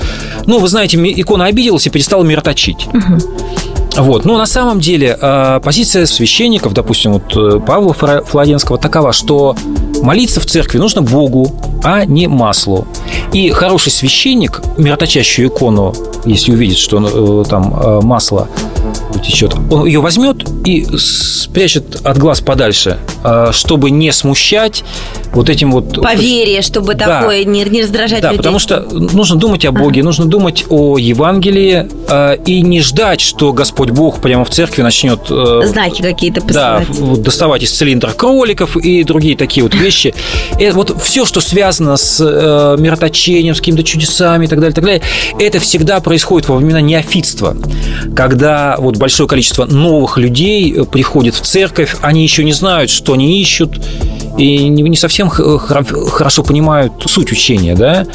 ну, 0.45 0.59
вы 0.59 0.67
знаете, 0.67 0.97
икона 0.97 1.45
обиделась 1.45 1.87
и 1.87 1.89
перестала 1.89 2.23
мироточить. 2.23 2.87
Угу. 2.87 4.03
Вот. 4.03 4.25
Но 4.25 4.37
на 4.37 4.45
самом 4.45 4.79
деле 4.79 5.17
а, 5.19 5.59
позиция 5.59 6.05
священников, 6.05 6.73
допустим, 6.73 7.13
вот 7.13 7.35
э, 7.35 7.59
Павла 7.59 7.93
Флоренского 7.93 8.77
такова, 8.77 9.11
что 9.11 9.55
молиться 10.01 10.39
в 10.39 10.45
церкви 10.45 10.77
нужно 10.77 11.01
Богу, 11.01 11.51
а 11.83 12.05
не 12.05 12.27
маслу. 12.27 12.85
И 13.33 13.49
хороший 13.49 13.91
священник, 13.91 14.61
мироточащую 14.77 15.47
икону, 15.47 15.95
если 16.25 16.51
увидит, 16.51 16.77
что 16.77 17.43
э, 17.43 17.49
там 17.49 18.01
масло 18.03 18.47
течет, 19.23 19.53
он 19.69 19.85
ее 19.85 19.99
возьмет 19.99 20.47
и 20.65 20.85
спрячет 20.97 22.01
от 22.03 22.17
глаз 22.17 22.41
подальше, 22.41 22.97
а, 23.23 23.51
чтобы 23.51 23.91
не 23.91 24.11
смущать 24.11 24.83
вот 25.33 25.49
этим 25.49 25.71
вот... 25.71 26.01
Поверие, 26.01 26.61
чтобы 26.61 26.95
да. 26.95 27.19
такое 27.19 27.43
не, 27.43 27.63
не 27.63 27.81
раздражать 27.81 28.21
да, 28.21 28.29
людей. 28.29 28.37
потому 28.37 28.59
что 28.59 28.81
нужно 28.81 29.35
думать 29.35 29.65
о 29.65 29.71
Боге, 29.71 30.01
ага. 30.01 30.07
нужно 30.07 30.25
думать 30.25 30.65
о 30.69 30.97
Евангелии 30.97 31.87
э, 32.09 32.37
и 32.45 32.61
не 32.61 32.81
ждать, 32.81 33.21
что 33.21 33.53
Господь 33.53 33.91
Бог 33.91 34.19
прямо 34.21 34.45
в 34.45 34.49
церкви 34.49 34.81
начнет... 34.81 35.19
Э, 35.29 35.61
Знаки 35.65 36.01
какие-то 36.01 36.41
посылать. 36.41 36.87
Да, 36.89 37.15
доставать 37.17 37.63
из 37.63 37.71
цилиндра 37.71 38.11
кроликов 38.11 38.77
и 38.77 39.03
другие 39.03 39.37
такие 39.37 39.63
вот 39.63 39.75
вещи. 39.75 40.13
И 40.59 40.69
вот 40.71 40.95
все, 41.01 41.25
что 41.25 41.41
связано 41.41 41.97
с 41.97 42.19
э, 42.19 42.75
мироточением, 42.79 43.53
с 43.53 43.59
какими-то 43.59 43.83
чудесами 43.83 44.45
и 44.45 44.47
так 44.47 44.59
далее, 44.59 44.71
и 44.71 44.75
так 44.75 44.83
далее, 44.83 45.01
это 45.39 45.59
всегда 45.59 45.99
происходит 45.99 46.49
во 46.49 46.55
времена 46.55 46.81
неофитства, 46.81 47.55
когда 48.15 48.75
вот 48.87 48.97
большое 48.97 49.27
количество 49.27 49.65
новых 49.65 50.17
людей 50.17 50.85
приходит 50.85 51.35
в 51.35 51.41
церковь, 51.41 51.95
они 52.01 52.23
еще 52.23 52.43
не 52.43 52.53
знают, 52.53 52.89
что 52.89 53.13
они 53.13 53.41
ищут, 53.41 53.79
и 54.37 54.67
не 54.69 54.95
совсем 54.95 55.29
хорошо 55.29 56.43
понимают 56.43 56.93
суть 57.05 57.31
учения, 57.31 57.75
да? 57.75 58.05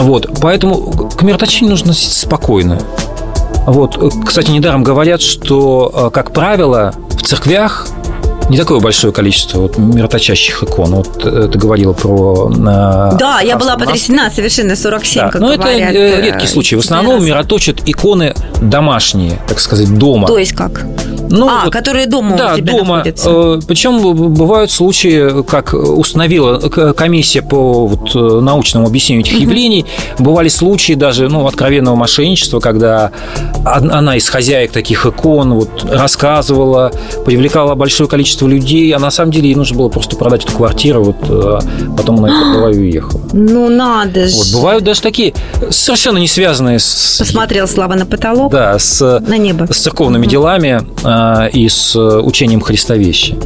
Вот, 0.00 0.28
поэтому 0.40 1.08
к 1.16 1.22
мироточению 1.22 1.70
нужно 1.70 1.92
спокойно. 1.92 2.78
Вот, 3.66 3.98
кстати, 4.24 4.50
недаром 4.50 4.82
говорят, 4.82 5.20
что, 5.20 5.92
э, 5.94 6.10
как 6.10 6.32
правило, 6.32 6.94
в 7.10 7.22
церквях 7.22 7.86
не 8.48 8.56
такое 8.56 8.80
большое 8.80 9.12
количество 9.12 9.60
вот, 9.60 9.78
мироточащих 9.78 10.62
икон. 10.62 10.94
Вот 10.94 11.24
э, 11.24 11.48
ты 11.52 11.58
говорила 11.58 11.92
про... 11.92 12.50
Э, 12.50 13.16
да, 13.18 13.40
я 13.40 13.56
была 13.56 13.76
потрясена 13.76 14.30
совершенно 14.30 14.76
47, 14.76 15.22
да. 15.22 15.30
как 15.30 15.40
Но 15.40 15.48
говорят, 15.48 15.90
это 15.90 15.98
э, 15.98 16.22
редкий 16.22 16.46
случай. 16.46 16.76
В 16.76 16.80
основном 16.80 17.24
мироточат 17.24 17.82
иконы 17.86 18.34
домашние, 18.60 19.40
так 19.48 19.60
сказать, 19.60 19.96
дома. 19.96 20.26
То 20.26 20.38
есть 20.38 20.52
как? 20.52 20.84
Ну, 21.30 21.48
а, 21.48 21.64
вот, 21.64 21.72
которые 21.72 22.06
дома 22.06 22.36
да, 22.36 22.54
у 22.54 22.56
тебя 22.56 22.72
дома. 22.72 22.96
находятся. 22.96 23.30
Э, 23.30 23.60
Причем 23.66 24.32
бывают 24.32 24.70
случаи, 24.70 25.42
как 25.42 25.74
установила 25.74 26.58
комиссия 26.68 27.42
по 27.42 27.86
вот, 27.86 28.14
научному 28.14 28.86
объяснению 28.86 29.24
этих 29.24 29.34
угу. 29.34 29.42
явлений, 29.42 29.86
бывали 30.18 30.48
случаи 30.48 30.94
даже 30.94 31.28
ну, 31.28 31.46
откровенного 31.46 31.96
мошенничества, 31.96 32.60
когда 32.60 33.12
она 33.64 34.16
из 34.16 34.28
хозяек 34.28 34.72
таких 34.72 35.06
икон 35.06 35.54
вот, 35.54 35.84
рассказывала, 35.90 36.92
привлекала 37.24 37.74
большое 37.74 38.08
количество 38.08 38.46
людей, 38.46 38.90
а 38.92 38.98
на 38.98 39.10
самом 39.10 39.32
деле 39.32 39.48
ей 39.48 39.54
нужно 39.54 39.76
было 39.76 39.88
просто 39.88 40.16
продать 40.16 40.44
эту 40.44 40.54
квартиру, 40.54 41.04
вот, 41.04 41.16
а 41.28 41.60
потом 41.96 42.24
она 42.24 42.28
продала 42.28 42.70
и 42.70 42.78
уехала. 42.78 43.20
Ну, 43.32 43.68
надо 43.68 44.28
же. 44.28 44.36
Вот, 44.36 44.52
бывают 44.52 44.84
даже 44.84 45.00
такие 45.00 45.34
совершенно 45.70 46.18
не 46.18 46.28
связанные 46.28 46.78
с... 46.78 47.16
Посмотрел 47.18 47.66
Слава 47.68 47.94
на 47.94 48.06
потолок? 48.06 48.50
Да, 48.52 48.78
с, 48.78 49.20
на 49.20 49.36
небо. 49.38 49.66
с 49.70 49.78
церковными 49.78 50.22
угу. 50.22 50.30
делами 50.30 50.80
э, 51.04 51.17
и 51.52 51.68
с 51.68 51.96
учением 51.96 52.60
Христа 52.60 52.96
вещи. 52.96 53.36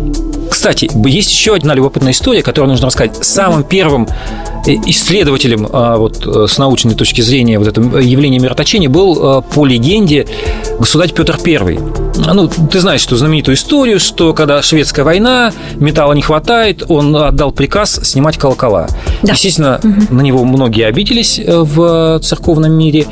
Кстати, 0.51 0.91
есть 1.09 1.31
еще 1.31 1.55
одна 1.55 1.75
любопытная 1.75 2.13
история, 2.13 2.43
которую 2.43 2.71
нужно 2.71 2.87
рассказать. 2.87 3.25
Самым 3.25 3.65
первым 3.65 4.07
исследователем 4.67 5.67
а, 5.73 5.97
вот, 5.97 6.27
э, 6.27 6.47
с 6.47 6.59
научной 6.59 6.95
точки 6.95 7.21
зрения 7.21 7.59
вот 7.59 7.69
этого 7.69 7.99
явления 7.99 8.39
мироточения 8.39 8.89
был 8.89 9.41
э, 9.41 9.43
по 9.55 9.67
легенде 9.67 10.27
государь 10.79 11.13
Петр 11.13 11.37
I. 11.45 11.79
Ну, 12.33 12.49
ты 12.49 12.81
знаешь 12.81 13.01
что 13.01 13.17
знаменитую 13.17 13.57
историю, 13.57 13.99
что 13.99 14.35
когда 14.35 14.63
шведская 14.63 15.03
война, 15.03 15.53
металла 15.77 16.13
не 16.13 16.23
хватает, 16.23 16.85
он 16.89 17.17
отдал 17.17 17.51
приказ 17.51 18.01
снимать 18.05 18.37
колокола. 18.37 18.87
Да. 19.23 19.33
Естественно, 19.33 19.81
угу. 19.83 20.15
на 20.15 20.21
него 20.21 20.45
многие 20.45 20.87
обиделись 20.87 21.39
э, 21.39 21.45
в 21.47 22.21
церковном 22.21 22.73
мире, 22.73 23.07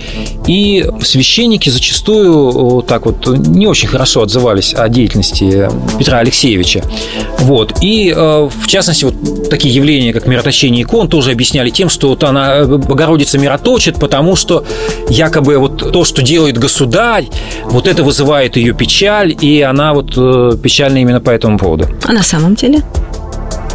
и 0.47 0.87
священники 1.03 1.71
зачастую 1.71 2.51
вот 2.51 2.87
так 2.87 3.07
вот 3.07 3.27
не 3.27 3.67
очень 3.67 3.89
хорошо 3.89 4.23
отзывались 4.23 4.75
о 4.75 4.89
деятельности 4.89 5.69
Петра 5.99 6.19
Алексеевича. 6.19 6.83
Вот. 7.41 7.75
И, 7.81 8.13
в 8.13 8.67
частности, 8.67 9.05
вот 9.05 9.49
такие 9.51 9.75
явления, 9.75 10.13
как 10.13 10.27
мироточение 10.27 10.83
икон, 10.83 11.09
тоже 11.09 11.33
объясняли 11.33 11.71
тем, 11.71 11.89
что 11.89 12.09
вот 12.09 12.25
она, 12.25 12.57
э, 12.57 12.65
Богородица 12.65 13.39
мироточит, 13.39 13.97
потому 13.97 14.37
что 14.37 14.65
якобы 15.09 15.59
вот 15.59 15.93
то, 15.93 16.05
что 16.05 16.23
делает 16.23 16.59
государь, 16.59 17.29
вот 17.65 17.87
это 17.87 18.03
вызывает 18.03 18.57
ее 18.57 18.73
печаль, 18.73 19.37
и 19.41 19.61
она 19.61 19.93
вот 19.95 20.15
э, 20.17 20.57
печальна 20.63 20.99
именно 20.99 21.21
по 21.21 21.31
этому 21.31 21.59
поводу. 21.59 21.87
А 22.05 22.13
на 22.13 22.23
самом 22.23 22.55
деле? 22.55 22.83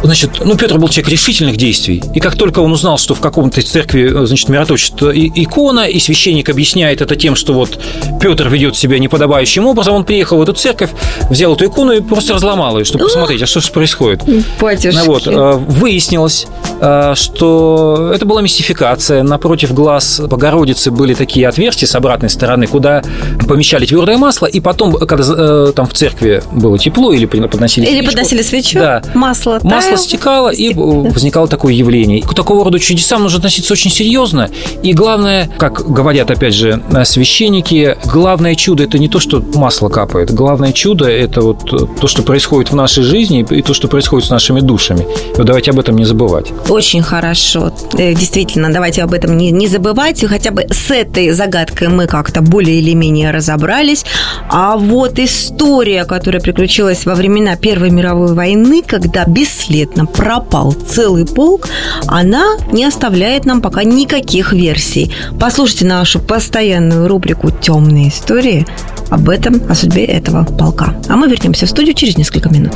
Значит, 0.02 0.44
ну, 0.44 0.56
Петр 0.56 0.78
был 0.78 0.88
человек 0.88 1.10
решительных 1.10 1.56
действий. 1.56 2.02
И 2.14 2.20
как 2.20 2.36
только 2.36 2.60
он 2.60 2.72
узнал, 2.72 2.98
что 2.98 3.14
в 3.14 3.20
каком-то 3.20 3.60
церкви, 3.62 4.22
э, 4.22 4.26
значит, 4.26 4.48
мироточит 4.48 4.94
икона, 5.02 5.86
и 5.86 5.98
священник 5.98 6.48
объясняет 6.48 7.00
это 7.00 7.16
тем, 7.16 7.34
что 7.34 7.54
вот 7.54 7.78
Петр 8.20 8.48
ведет 8.48 8.76
себя 8.76 8.98
неподобающим 8.98 9.66
образом, 9.66 9.94
он 9.94 10.04
приехал 10.04 10.38
в 10.38 10.42
эту 10.42 10.52
церковь, 10.52 10.90
взял 11.30 11.54
эту 11.54 11.66
икону 11.66 11.92
и 11.92 12.00
просто 12.00 12.34
разломал 12.34 12.78
ее, 12.78 12.84
чтобы 12.84 13.04
посмотреть, 13.04 13.42
а 13.42 13.46
что 13.46 13.60
же 13.60 13.70
происходит. 13.72 14.22
Батюшки. 14.60 14.96
Ну, 14.96 15.04
вот, 15.06 15.26
э, 15.26 15.52
выяснилось, 15.52 16.46
э, 16.80 17.14
что 17.16 18.12
это 18.14 18.24
была 18.26 18.42
мистификация. 18.42 19.22
Напротив 19.22 19.72
глаз 19.74 20.20
Богородицы 20.20 20.90
были 20.90 21.14
такие 21.14 21.48
отверстия 21.48 21.88
с 21.88 21.94
обратной 21.94 22.30
стороны, 22.30 22.66
куда 22.66 23.02
помещали 23.48 23.86
твердое 23.86 24.18
масло, 24.18 24.46
и 24.46 24.60
потом, 24.60 24.92
когда 24.92 25.72
там 25.72 25.86
в 25.86 25.94
церкви 25.94 26.42
было 26.52 26.78
тепло 26.78 27.12
или 27.12 27.26
подносили 27.26 27.86
Или 27.86 28.04
подносили 28.04 28.42
свечу, 28.42 28.78
да, 28.78 29.02
масло, 29.14 29.58
масло 29.62 29.85
масло 29.90 29.96
стекало, 29.96 30.48
и 30.50 30.74
возникало 30.74 31.48
такое 31.48 31.72
явление. 31.72 32.22
К 32.22 32.34
такого 32.34 32.64
рода 32.64 32.78
чудесам 32.78 33.22
нужно 33.22 33.38
относиться 33.38 33.72
очень 33.72 33.90
серьезно. 33.90 34.50
И 34.82 34.92
главное, 34.92 35.50
как 35.58 35.88
говорят, 35.90 36.30
опять 36.30 36.54
же, 36.54 36.82
священники, 37.04 37.96
главное 38.06 38.54
чудо– 38.54 38.82
это 38.84 38.98
не 38.98 39.08
то, 39.08 39.20
что 39.20 39.42
масло 39.54 39.88
капает. 39.88 40.32
Главное 40.32 40.72
чудо– 40.72 41.04
это 41.08 41.40
вот 41.42 41.98
то, 42.00 42.06
что 42.06 42.22
происходит 42.22 42.72
в 42.72 42.76
нашей 42.76 43.04
жизни, 43.04 43.46
и 43.50 43.62
то, 43.62 43.74
что 43.74 43.88
происходит 43.88 44.26
с 44.26 44.30
нашими 44.30 44.60
душами. 44.60 45.06
Вот 45.36 45.46
давайте 45.46 45.70
об 45.70 45.78
этом 45.78 45.96
не 45.96 46.04
забывать. 46.04 46.52
Очень 46.68 47.02
хорошо. 47.02 47.72
Э, 47.96 48.14
действительно, 48.14 48.72
давайте 48.72 49.02
об 49.02 49.12
этом 49.12 49.36
не, 49.36 49.50
не 49.50 49.68
забывать. 49.68 50.24
Хотя 50.24 50.50
бы 50.50 50.66
с 50.70 50.90
этой 50.90 51.30
загадкой 51.30 51.88
мы 51.88 52.06
как-то 52.06 52.40
более 52.40 52.78
или 52.78 52.94
менее 52.94 53.30
разобрались. 53.30 54.04
А 54.48 54.76
вот 54.76 55.18
история, 55.18 56.04
которая 56.04 56.40
приключилась 56.40 57.06
во 57.06 57.14
времена 57.14 57.56
Первой 57.56 57.90
мировой 57.90 58.34
войны, 58.34 58.82
когда 58.86 59.24
бесследно 59.24 59.75
бесследно 59.76 60.06
пропал 60.06 60.72
целый 60.72 61.26
полк, 61.26 61.68
она 62.06 62.56
не 62.72 62.84
оставляет 62.84 63.44
нам 63.44 63.60
пока 63.60 63.84
никаких 63.84 64.52
версий. 64.52 65.12
Послушайте 65.38 65.84
нашу 65.84 66.18
постоянную 66.18 67.08
рубрику 67.08 67.50
«Темные 67.50 68.08
истории» 68.08 68.66
об 69.10 69.28
этом, 69.28 69.60
о 69.68 69.74
судьбе 69.74 70.04
этого 70.04 70.44
полка. 70.44 70.94
А 71.08 71.16
мы 71.16 71.28
вернемся 71.28 71.66
в 71.66 71.68
студию 71.68 71.94
через 71.94 72.16
несколько 72.16 72.48
минут. 72.48 72.72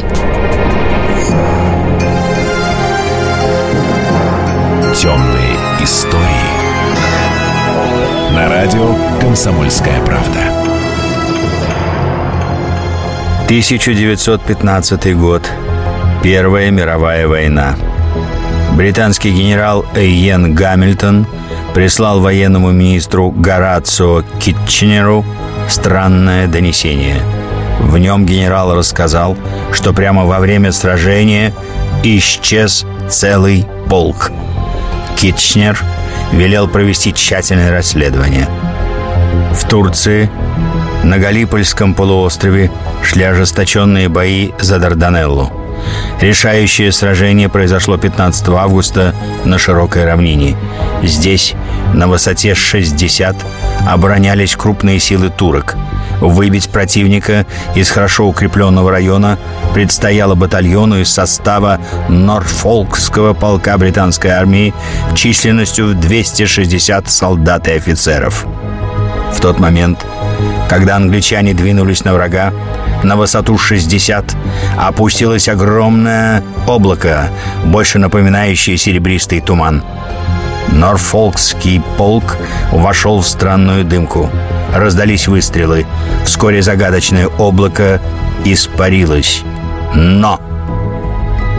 Темные 4.94 5.56
истории. 5.82 6.50
На 8.34 8.48
радио 8.48 8.94
«Комсомольская 9.20 10.04
правда». 10.04 10.40
1915 13.46 15.16
год. 15.16 15.42
Первая 16.22 16.70
мировая 16.70 17.26
война. 17.26 17.76
Британский 18.74 19.30
генерал 19.30 19.86
Эйен 19.94 20.54
Гамильтон 20.54 21.26
прислал 21.72 22.20
военному 22.20 22.72
министру 22.72 23.30
Горацио 23.30 24.22
Китченеру 24.38 25.24
странное 25.66 26.46
донесение. 26.46 27.22
В 27.80 27.96
нем 27.96 28.26
генерал 28.26 28.74
рассказал, 28.74 29.34
что 29.72 29.94
прямо 29.94 30.26
во 30.26 30.40
время 30.40 30.72
сражения 30.72 31.54
исчез 32.04 32.84
целый 33.08 33.66
полк. 33.88 34.30
Китчнер 35.16 35.82
велел 36.32 36.68
провести 36.68 37.14
тщательное 37.14 37.70
расследование. 37.70 38.46
В 39.54 39.66
Турции, 39.66 40.28
на 41.02 41.16
Галипольском 41.16 41.94
полуострове, 41.94 42.70
шли 43.02 43.24
ожесточенные 43.24 44.10
бои 44.10 44.50
за 44.60 44.78
Дарданеллу– 44.78 45.50
Решающее 46.20 46.92
сражение 46.92 47.48
произошло 47.48 47.96
15 47.96 48.48
августа 48.50 49.14
на 49.44 49.58
широкой 49.58 50.04
равнине. 50.04 50.56
Здесь, 51.02 51.54
на 51.94 52.08
высоте 52.08 52.54
60, 52.54 53.36
оборонялись 53.88 54.56
крупные 54.56 55.00
силы 55.00 55.30
турок. 55.30 55.76
Выбить 56.20 56.68
противника 56.68 57.46
из 57.74 57.90
хорошо 57.90 58.26
укрепленного 58.28 58.90
района 58.90 59.38
предстояло 59.72 60.34
батальону 60.34 61.00
из 61.00 61.10
состава 61.10 61.80
Норфолкского 62.10 63.32
полка 63.32 63.78
британской 63.78 64.30
армии 64.30 64.74
численностью 65.14 65.86
в 65.86 65.94
260 65.94 67.08
солдат 67.08 67.68
и 67.68 67.72
офицеров. 67.72 68.46
В 69.32 69.40
тот 69.40 69.58
момент, 69.58 70.04
когда 70.70 70.94
англичане 70.94 71.52
двинулись 71.52 72.04
на 72.04 72.14
врага, 72.14 72.52
на 73.02 73.16
высоту 73.16 73.58
60 73.58 74.36
опустилось 74.78 75.48
огромное 75.48 76.44
облако, 76.68 77.28
больше 77.64 77.98
напоминающее 77.98 78.76
серебристый 78.76 79.40
туман. 79.40 79.82
Норфолкский 80.68 81.82
полк 81.98 82.36
вошел 82.70 83.20
в 83.20 83.26
странную 83.26 83.84
дымку. 83.84 84.30
Раздались 84.72 85.26
выстрелы. 85.26 85.86
Вскоре 86.24 86.62
загадочное 86.62 87.26
облако 87.26 88.00
испарилось. 88.44 89.42
Но 89.96 90.40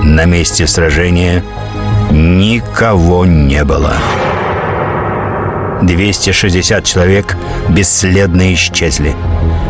на 0.04 0.24
месте 0.24 0.68
сражения 0.68 1.44
никого 2.12 3.26
не 3.26 3.66
было. 3.66 3.92
260 5.82 6.84
человек 6.84 7.36
бесследно 7.70 8.54
исчезли. 8.54 9.16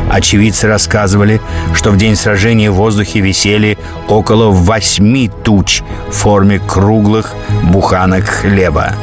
Очевидцы 0.09 0.67
рассказывали, 0.67 1.39
что 1.73 1.91
в 1.91 1.97
день 1.97 2.15
сражения 2.15 2.69
в 2.69 2.75
воздухе 2.75 3.21
висели 3.21 3.77
около 4.09 4.51
восьми 4.51 5.29
туч 5.43 5.81
в 6.09 6.11
форме 6.11 6.59
круглых 6.59 7.33
буханок 7.63 8.25
хлеба. 8.25 8.93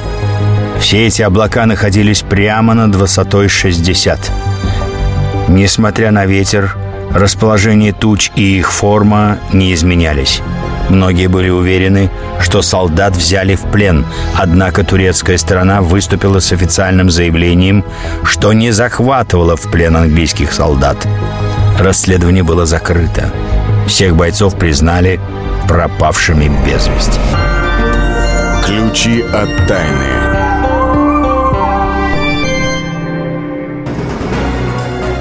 Все 0.80 1.06
эти 1.06 1.22
облака 1.22 1.66
находились 1.66 2.20
прямо 2.22 2.74
над 2.74 2.94
высотой 2.94 3.48
60. 3.48 4.18
Несмотря 5.48 6.10
на 6.10 6.26
ветер, 6.26 6.76
расположение 7.10 7.92
туч 7.92 8.30
и 8.36 8.58
их 8.58 8.70
форма 8.70 9.38
не 9.52 9.72
изменялись. 9.72 10.42
Многие 10.88 11.26
были 11.26 11.50
уверены, 11.50 12.10
что 12.40 12.62
солдат 12.62 13.14
взяли 13.14 13.54
в 13.54 13.70
плен, 13.70 14.06
однако 14.34 14.84
турецкая 14.84 15.36
сторона 15.36 15.82
выступила 15.82 16.40
с 16.40 16.52
официальным 16.52 17.10
заявлением, 17.10 17.84
что 18.24 18.52
не 18.52 18.70
захватывала 18.70 19.56
в 19.56 19.70
плен 19.70 19.96
английских 19.96 20.52
солдат. 20.52 20.96
Расследование 21.78 22.42
было 22.42 22.66
закрыто. 22.66 23.30
Всех 23.86 24.16
бойцов 24.16 24.56
признали 24.56 25.20
пропавшими 25.68 26.50
без 26.66 26.86
вести. 26.88 27.20
Ключи 28.64 29.22
от 29.22 29.66
тайны. 29.66 30.18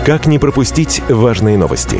Как 0.06 0.26
не 0.26 0.40
пропустить 0.40 1.02
важные 1.10 1.58
новости? 1.58 2.00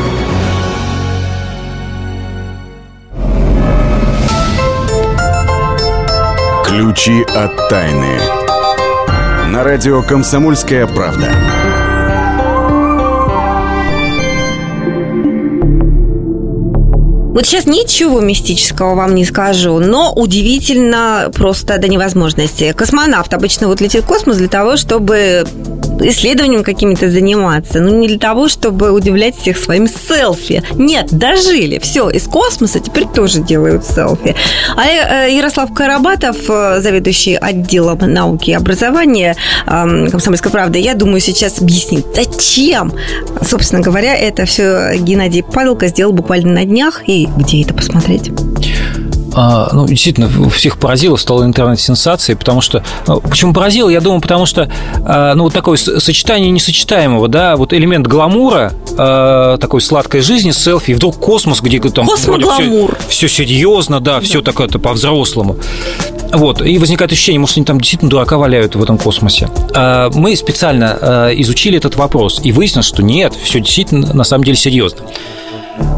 Ключи 6.71 7.25
от 7.35 7.67
тайны. 7.67 8.17
На 9.49 9.61
радио 9.61 10.01
«Комсомольская 10.01 10.87
правда». 10.87 11.27
Вот 17.33 17.45
сейчас 17.45 17.65
ничего 17.65 18.21
мистического 18.21 18.95
вам 18.95 19.15
не 19.15 19.25
скажу, 19.25 19.79
но 19.79 20.13
удивительно 20.13 21.29
просто 21.33 21.77
до 21.77 21.89
невозможности. 21.89 22.71
Космонавт 22.71 23.33
обычно 23.33 23.67
вот 23.67 23.81
летит 23.81 24.03
в 24.03 24.05
космос 24.05 24.37
для 24.37 24.47
того, 24.47 24.77
чтобы 24.77 25.43
исследованием 26.01 26.63
какими-то 26.63 27.09
заниматься, 27.09 27.79
ну 27.79 27.97
не 27.97 28.07
для 28.07 28.19
того, 28.19 28.47
чтобы 28.47 28.91
удивлять 28.91 29.37
всех 29.37 29.57
своим 29.57 29.87
селфи. 29.87 30.63
Нет, 30.73 31.07
дожили. 31.11 31.79
Все, 31.79 32.09
из 32.09 32.23
космоса 32.23 32.79
теперь 32.79 33.07
тоже 33.07 33.41
делают 33.41 33.85
селфи. 33.85 34.35
А 34.75 35.25
э, 35.25 35.33
Ярослав 35.33 35.73
Карабатов, 35.73 36.37
э, 36.49 36.81
заведующий 36.81 37.35
отделом 37.35 37.99
науки 37.99 38.51
и 38.51 38.53
образования 38.53 39.35
«Комсомольской 39.65 40.51
правды», 40.51 40.79
я 40.79 40.93
думаю, 40.93 41.19
сейчас 41.19 41.59
объяснит, 41.59 42.05
зачем, 42.15 42.93
собственно 43.43 43.81
говоря, 43.81 44.15
это 44.15 44.45
все 44.45 44.97
Геннадий 44.97 45.43
Падалко 45.43 45.87
сделал 45.87 46.13
буквально 46.13 46.53
на 46.53 46.65
днях. 46.65 47.03
И 47.07 47.27
где 47.37 47.63
это 47.63 47.73
посмотреть? 47.73 48.31
А, 49.33 49.69
ну, 49.73 49.87
действительно, 49.87 50.29
всех 50.49 50.77
поразило, 50.77 51.15
стало 51.15 51.45
интернет-сенсацией, 51.45 52.37
потому 52.37 52.61
что... 52.61 52.83
Ну, 53.07 53.21
почему 53.21 53.53
поразило? 53.53 53.89
Я 53.89 54.01
думаю, 54.01 54.21
потому 54.21 54.45
что, 54.45 54.69
а, 55.05 55.33
ну, 55.35 55.45
вот 55.45 55.53
такое 55.53 55.77
сочетание 55.77 56.51
несочетаемого, 56.51 57.27
да, 57.27 57.55
вот 57.55 57.73
элемент 57.73 58.07
гламура, 58.07 58.73
а, 58.97 59.57
такой 59.57 59.81
сладкой 59.81 60.21
жизни, 60.21 60.51
селфи, 60.51 60.91
и 60.91 60.93
вдруг 60.93 61.17
космос, 61.17 61.61
где 61.61 61.79
там... 61.79 62.07
Космогламур. 62.07 62.97
Все, 63.07 63.27
все 63.27 63.43
серьезно, 63.43 63.99
да, 63.99 64.15
да. 64.15 64.21
все 64.21 64.41
такое 64.41 64.67
по-взрослому. 64.67 65.55
Вот, 66.33 66.61
и 66.61 66.77
возникает 66.77 67.11
ощущение, 67.11 67.39
может, 67.39 67.57
они 67.57 67.65
там 67.65 67.79
действительно 67.79 68.09
дурака 68.09 68.37
валяют 68.37 68.75
в 68.75 68.83
этом 68.83 68.97
космосе. 68.97 69.49
Мы 70.13 70.35
специально 70.35 71.29
изучили 71.35 71.77
этот 71.77 71.95
вопрос, 71.95 72.39
и 72.43 72.51
выяснилось, 72.51 72.87
что 72.87 73.03
нет, 73.03 73.33
все 73.43 73.59
действительно 73.59 74.13
на 74.13 74.23
самом 74.23 74.45
деле 74.45 74.57
серьезно. 74.57 74.99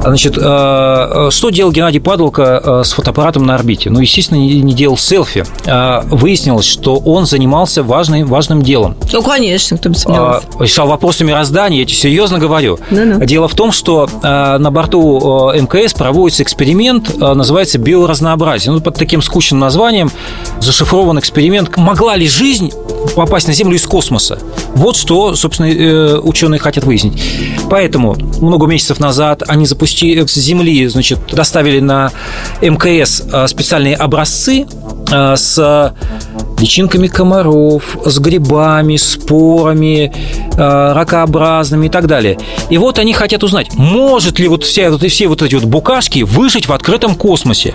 Значит, 0.04 0.38
э, 0.38 0.42
э, 0.42 1.30
что 1.32 1.50
делал 1.50 1.72
Геннадий 1.72 2.02
Падалко 2.02 2.62
э, 2.64 2.84
с 2.84 2.92
фотоаппаратом 2.92 3.46
на 3.46 3.56
орбите? 3.56 3.90
Ну, 3.90 4.00
естественно, 4.00 4.38
не 4.38 4.74
делал 4.74 4.98
селфи. 4.98 5.46
Выяснилось, 6.06 6.66
что 6.66 6.98
он 6.98 7.26
занимался 7.26 7.84
важным, 7.84 8.28
важным 8.28 8.62
делом. 8.62 8.96
Ну, 9.12 9.22
конечно, 9.22 9.78
кто 9.78 9.90
бы 9.90 9.96
сомневался. 9.96 10.46
Решал 10.60 10.88
вопросы 10.88 11.24
мироздания, 11.24 11.80
я 11.80 11.86
тебе 11.86 11.98
серьезно 11.98 12.40
говорю. 12.40 12.80
Ну-ну. 12.90 13.24
Дело 13.26 13.48
в 13.48 13.56
том, 13.56 13.72
что 13.72 14.10
на 14.22 14.72
борту 14.72 15.52
МКС 15.54 15.94
проводится 15.94 16.44
эксперимент, 16.44 17.18
называется 17.20 17.78
биоразнообразие. 17.78 18.74
Ну, 18.74 18.82
под 18.82 18.96
таким 18.96 19.22
скучным 19.22 19.60
названием 19.60 20.12
зашифрован 20.60 21.20
эксперимент. 21.20 21.76
Могла 21.78 22.16
ли 22.16 22.28
жизнь 22.28 22.72
попасть 23.16 23.48
на 23.48 23.54
Землю 23.54 23.76
из 23.76 23.86
космоса? 23.86 24.40
Вот 24.76 24.96
что, 24.96 25.36
собственно, 25.36 26.20
ученые 26.20 26.60
хотят 26.60 26.84
выяснить. 26.84 27.22
Поэтому 27.74 28.16
много 28.40 28.68
месяцев 28.68 29.00
назад 29.00 29.42
они 29.48 29.66
запустили 29.66 30.24
с 30.24 30.36
Земли, 30.36 30.86
значит, 30.86 31.18
доставили 31.32 31.80
на 31.80 32.12
МКС 32.62 33.24
а, 33.32 33.48
специальные 33.48 33.96
образцы 33.96 34.68
а, 35.12 35.36
с 35.36 35.96
личинками 36.64 37.08
комаров, 37.08 37.98
с 38.06 38.20
грибами, 38.20 38.96
спорами, 38.96 40.14
а, 40.58 40.94
ракообразными 40.94 41.88
и 41.88 41.90
так 41.90 42.08
далее. 42.08 42.38
И 42.70 42.78
вот 42.78 43.00
они 43.00 43.12
хотят 43.12 43.44
узнать, 43.44 43.74
может 43.74 44.40
ли 44.40 44.48
вот 44.48 44.64
все, 44.64 44.98
все 45.10 45.28
вот 45.28 45.42
эти 45.42 45.56
вот 45.56 45.66
букашки 45.66 46.24
выжить 46.24 46.68
в 46.68 46.72
открытом 46.72 47.16
космосе. 47.16 47.74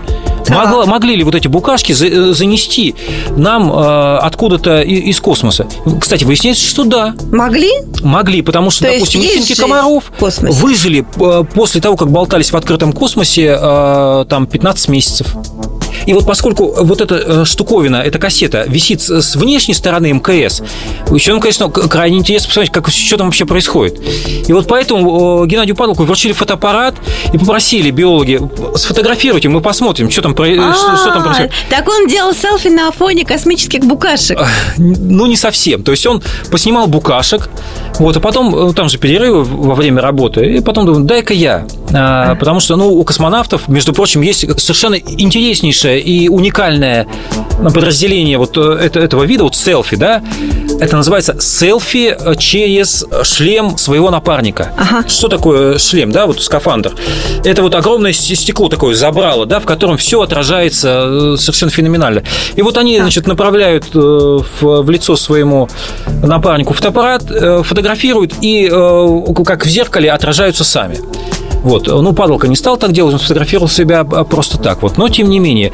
Могла, 0.49 0.87
могли 0.87 1.17
ли 1.17 1.23
вот 1.23 1.35
эти 1.35 1.49
букашки 1.49 1.93
э, 1.93 2.33
занести 2.33 2.95
нам 3.37 3.71
э, 3.71 4.17
откуда-то 4.23 4.81
из 4.81 5.21
космоса? 5.21 5.67
Кстати, 6.01 6.25
выясняется, 6.25 6.67
что 6.67 6.85
да. 6.85 7.15
Могли? 7.31 7.71
Могли, 8.03 8.41
потому 8.41 8.71
что, 8.71 8.87
То 8.87 8.95
допустим, 8.95 9.21
личинки 9.21 9.55
комаров 9.55 10.11
выжили 10.19 11.05
э, 11.17 11.45
после 11.55 11.83
того, 11.83 11.97
как 11.99 12.11
болтались 12.11 12.53
в 12.53 12.57
открытом 12.57 12.95
космосе 12.95 13.59
э, 13.61 14.25
там 14.31 14.47
15 14.47 14.89
месяцев. 14.89 15.37
И 16.09 16.15
вот 16.15 16.25
поскольку 16.25 16.73
вот 16.73 17.03
эта 17.03 17.17
э, 17.17 17.45
штуковина, 17.45 17.97
эта 17.97 18.19
кассета 18.19 18.65
висит 18.67 19.03
с 19.03 19.37
внешней 19.37 19.75
стороны 19.75 20.11
МКС, 20.11 20.63
ученым, 21.11 21.39
конечно, 21.39 21.69
крайне 21.69 22.17
интересно 22.17 22.49
посмотреть, 22.49 22.73
как, 22.73 22.89
что 22.89 23.19
там 23.19 23.27
вообще 23.27 23.45
происходит. 23.45 24.01
И 24.49 24.53
вот 24.55 24.67
поэтому 24.67 25.45
Геннадию 25.45 25.77
Падалку 25.77 26.05
вручили 26.05 26.33
фотоаппарат 26.33 26.95
и 27.35 27.37
попросили 27.37 27.91
биологи 27.91 28.41
сфотографируйте, 28.75 29.51
мы 29.51 29.61
посмотрим, 29.61 30.11
что 30.11 30.23
там, 30.23 30.33
что, 30.33 30.47
что 30.47 31.11
там 31.13 31.25
происходит. 31.25 31.53
Так 31.69 31.87
он 31.87 32.09
делал 32.09 32.33
селфи 32.33 32.69
на 32.69 32.91
фоне 32.91 33.27
космических 33.27 33.81
букашек. 33.81 34.41
Ну, 34.79 35.27
не 35.27 35.37
совсем. 35.37 35.83
То 35.83 35.91
есть 35.91 36.07
он 36.07 36.23
поснимал 36.51 36.87
букашек, 36.87 37.51
вот, 37.99 38.17
а 38.17 38.21
потом, 38.21 38.71
э, 38.71 38.73
там 38.73 38.89
же 38.89 38.97
перерывы 38.97 39.45
во 39.45 39.75
время 39.75 40.01
работы, 40.01 40.57
и 40.57 40.61
потом 40.61 40.87
думаю, 40.87 41.05
дай-ка 41.05 41.35
я. 41.35 41.67
А, 41.93 42.35
потому 42.37 42.61
что, 42.61 42.77
ну, 42.77 42.95
у 42.95 43.05
космонавтов, 43.05 43.69
между 43.69 43.93
прочим, 43.93 44.23
есть 44.23 44.41
совершенно 44.59 44.95
интереснейшее 44.95 45.98
и 45.99 46.29
уникальное 46.29 47.07
подразделение 47.63 48.39
вот 48.39 48.57
э, 48.57 48.91
этого 48.95 49.25
вида, 49.25 49.45
вот 49.45 49.57
селфи, 49.57 49.97
да, 49.97 50.23
это 50.81 50.97
называется 50.97 51.37
селфи 51.41 52.17
через 52.39 53.05
шлем 53.25 53.77
своего 53.77 54.11
напарника. 54.11 54.73
Ага. 54.77 55.09
Что 55.09 55.29
такое 55.29 55.79
шлем, 55.79 56.13
да, 56.13 56.27
вот 56.27 56.41
скафандр? 56.43 56.95
Это 57.45 57.63
вот 57.63 57.75
огромное 57.75 58.13
стекло 58.13 58.69
такое 58.69 58.95
забрало, 58.95 59.47
да, 59.47 59.61
в 59.61 59.65
котором 59.65 59.97
все 59.97 60.23
отражается 60.23 61.35
э, 61.35 61.37
совершенно 61.39 61.71
феноменально. 61.71 62.23
И 62.55 62.63
вот 62.63 62.79
они, 62.79 62.99
значит, 62.99 63.27
направляют 63.27 63.87
в, 63.93 64.91
лицо 64.91 65.17
своему 65.17 65.69
напарнику 66.23 66.75
фотоаппарат, 66.75 67.23
фотографируют 67.65 68.35
и 68.41 68.69
э, 68.71 69.35
как 69.45 69.65
в 69.65 69.69
зеркале 69.69 70.11
отражаются 70.13 70.65
сами. 70.65 70.99
Вот. 71.63 71.87
Ну, 71.87 72.13
падалка 72.13 72.49
не 72.49 72.57
стал 72.57 72.77
так 72.77 72.93
делать, 72.93 73.15
он 73.15 73.21
сфотографировал 73.21 73.69
себя 73.69 74.01
а, 74.01 74.25
просто 74.25 74.59
так. 74.59 74.83
Вот. 74.83 74.97
Но, 74.97 75.09
тем 75.09 75.29
не 75.29 75.39
менее, 75.39 75.73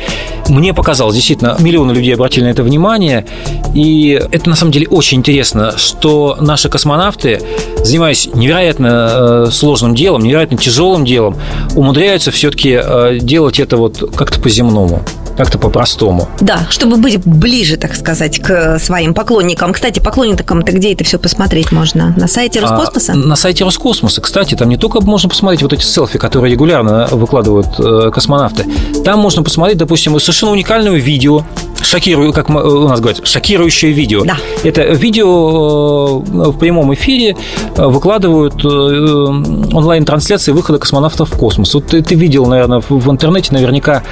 мне 0.49 0.73
показалось, 0.73 1.15
действительно, 1.15 1.57
миллионы 1.59 1.93
людей 1.93 2.15
обратили 2.15 2.45
на 2.45 2.49
это 2.49 2.63
внимание. 2.63 3.27
И 3.75 4.21
это, 4.31 4.49
на 4.49 4.57
самом 4.57 4.73
деле, 4.73 4.87
очень 4.89 5.19
интересно, 5.19 5.75
что 5.77 6.37
наши 6.41 6.69
космонавты, 6.69 7.41
занимаясь 7.83 8.29
невероятно 8.33 9.47
э, 9.47 9.51
сложным 9.51 9.95
делом, 9.95 10.23
невероятно 10.23 10.57
тяжелым 10.57 11.05
делом, 11.05 11.37
умудряются 11.75 12.31
все-таки 12.31 12.79
э, 12.83 13.19
делать 13.21 13.61
это 13.61 13.77
вот 13.77 14.13
как-то 14.17 14.41
по-земному 14.41 15.03
как-то 15.37 15.59
по-простому. 15.59 16.29
Да, 16.41 16.67
чтобы 16.71 16.97
быть 16.97 17.25
ближе, 17.25 17.77
так 17.77 17.95
сказать, 17.95 18.41
к 18.41 18.79
своим 18.79 19.15
поклонникам. 19.15 19.73
Кстати, 19.73 20.01
поклонникам-то 20.01 20.73
где 20.73 20.93
это 20.93 21.05
все 21.05 21.19
посмотреть 21.19 21.73
можно? 21.73 22.15
На 22.17 22.29
сайте 22.29 22.61
а, 22.61 22.63
Роскосмоса? 22.63 23.13
А, 23.13 23.17
на 23.17 23.37
сайте 23.37 23.65
Роскосмоса. 23.65 24.21
Кстати, 24.21 24.55
там 24.55 24.69
не 24.69 24.77
только 24.77 25.01
можно 25.01 25.29
посмотреть 25.29 25.63
вот 25.63 25.73
эти 25.73 25.83
селфи, 25.83 26.19
которые 26.19 26.53
регулярно 26.53 27.09
выкладывают 27.11 27.69
э, 27.79 28.11
космонавты. 28.11 28.67
Там 29.05 29.21
можно 29.21 29.43
посмотреть, 29.43 29.79
допустим, 29.79 30.19
совершенно 30.21 30.53
уникальное 30.53 30.93
видео, 30.93 31.45
шокирую, 31.85 32.33
как 32.33 32.51
у 32.51 32.89
нас 32.89 33.01
говорят, 33.01 33.27
шокирующее 33.27 33.93
видео. 33.93 34.25
Да. 34.25 34.37
Это 34.63 34.83
видео 34.83 36.21
э, 36.21 36.51
в 36.51 36.59
прямом 36.59 36.93
эфире 36.95 37.37
э, 37.77 37.87
выкладывают 37.87 38.65
онлайн-трансляции 38.65 40.53
выхода 40.53 40.79
космонавтов 40.79 41.31
в 41.31 41.39
космос. 41.39 41.75
Вот 41.75 41.87
ты, 41.87 42.03
ты 42.03 42.15
видел, 42.15 42.47
наверное, 42.47 42.81
в 42.81 43.11
интернете 43.11 43.53
наверняка 43.53 44.03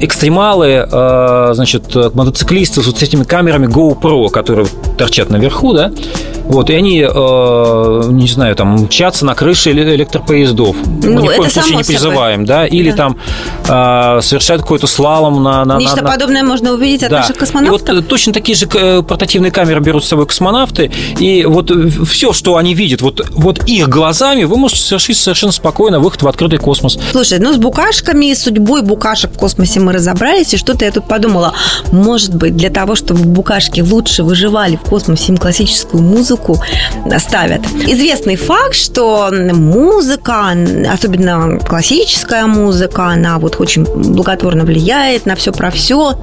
экстремалы, 0.00 0.86
э, 0.90 1.50
значит, 1.54 1.94
мотоциклисты 2.14 2.82
с 2.82 2.86
вот 2.86 3.02
этими 3.02 3.24
камерами 3.24 3.66
GoPro, 3.66 4.28
которые 4.30 4.66
торчат 4.96 5.30
наверху, 5.30 5.72
да, 5.72 5.92
вот, 6.44 6.70
и 6.70 6.74
они, 6.74 7.00
э, 7.00 8.02
не 8.10 8.26
знаю, 8.26 8.54
там, 8.56 8.74
мчатся 8.74 9.24
на 9.24 9.34
крыше 9.34 9.70
электропоездов. 9.70 10.76
Ну, 11.02 11.20
ни 11.20 11.28
в 11.28 11.36
коем 11.36 11.50
случае 11.50 11.76
не 11.76 11.84
призываем, 11.84 12.44
да, 12.44 12.66
или 12.66 12.90
да. 12.90 12.96
там 12.96 13.16
э, 13.68 14.20
совершают 14.20 14.62
какой-то 14.62 14.86
слалом 14.86 15.42
на... 15.42 15.64
на 15.64 15.78
Нечто 15.78 16.02
на, 16.02 16.10
подобное 16.10 16.42
можно 16.42 16.72
увидеть 16.72 16.81
увидеть 16.82 17.02
от 17.04 17.10
Да. 17.10 17.18
наших 17.20 17.36
И 17.36 17.38
космонавтов? 17.38 17.80
вот 17.88 17.98
э, 17.98 18.02
точно 18.02 18.32
такие 18.32 18.56
же 18.56 18.68
э, 18.74 19.02
портативные 19.02 19.50
камеры 19.50 19.80
берут 19.80 20.04
с 20.04 20.08
собой 20.08 20.26
космонавты, 20.26 20.90
и 21.18 21.44
вот 21.44 21.70
все, 22.08 22.32
что 22.32 22.56
они 22.56 22.74
видят, 22.74 23.00
вот, 23.02 23.26
вот 23.30 23.64
их 23.66 23.88
глазами, 23.88 24.44
вы 24.44 24.56
можете 24.56 24.82
совершить 24.82 25.16
совершенно 25.16 25.52
спокойно 25.52 26.00
выход 26.00 26.22
в 26.22 26.28
открытый 26.28 26.58
космос. 26.58 26.98
Слушай, 27.12 27.38
ну 27.38 27.52
с 27.52 27.56
букашками 27.56 28.26
и 28.30 28.34
судьбой 28.34 28.82
букашек 28.82 29.32
в 29.32 29.38
космосе 29.38 29.80
мы 29.80 29.92
разобрались, 29.92 30.54
и 30.54 30.56
что-то 30.56 30.84
я 30.84 30.90
тут 30.92 31.06
подумала. 31.08 31.54
Может 31.92 32.34
быть, 32.34 32.56
для 32.56 32.70
того, 32.70 32.94
чтобы 32.94 33.20
букашки 33.20 33.80
лучше 33.80 34.22
выживали 34.22 34.76
в 34.76 34.80
космосе, 34.88 35.32
им 35.32 35.36
классическую 35.38 36.02
музыку 36.02 36.58
ставят. 37.18 37.62
Известный 37.86 38.36
факт, 38.36 38.74
что 38.74 39.30
музыка, 39.32 40.54
особенно 40.92 41.58
классическая 41.58 42.46
музыка, 42.46 43.06
она 43.06 43.38
вот 43.38 43.56
очень 43.60 43.84
благотворно 43.84 44.64
влияет 44.64 45.26
на 45.26 45.36
все 45.36 45.52
про 45.52 45.70
все. 45.70 46.14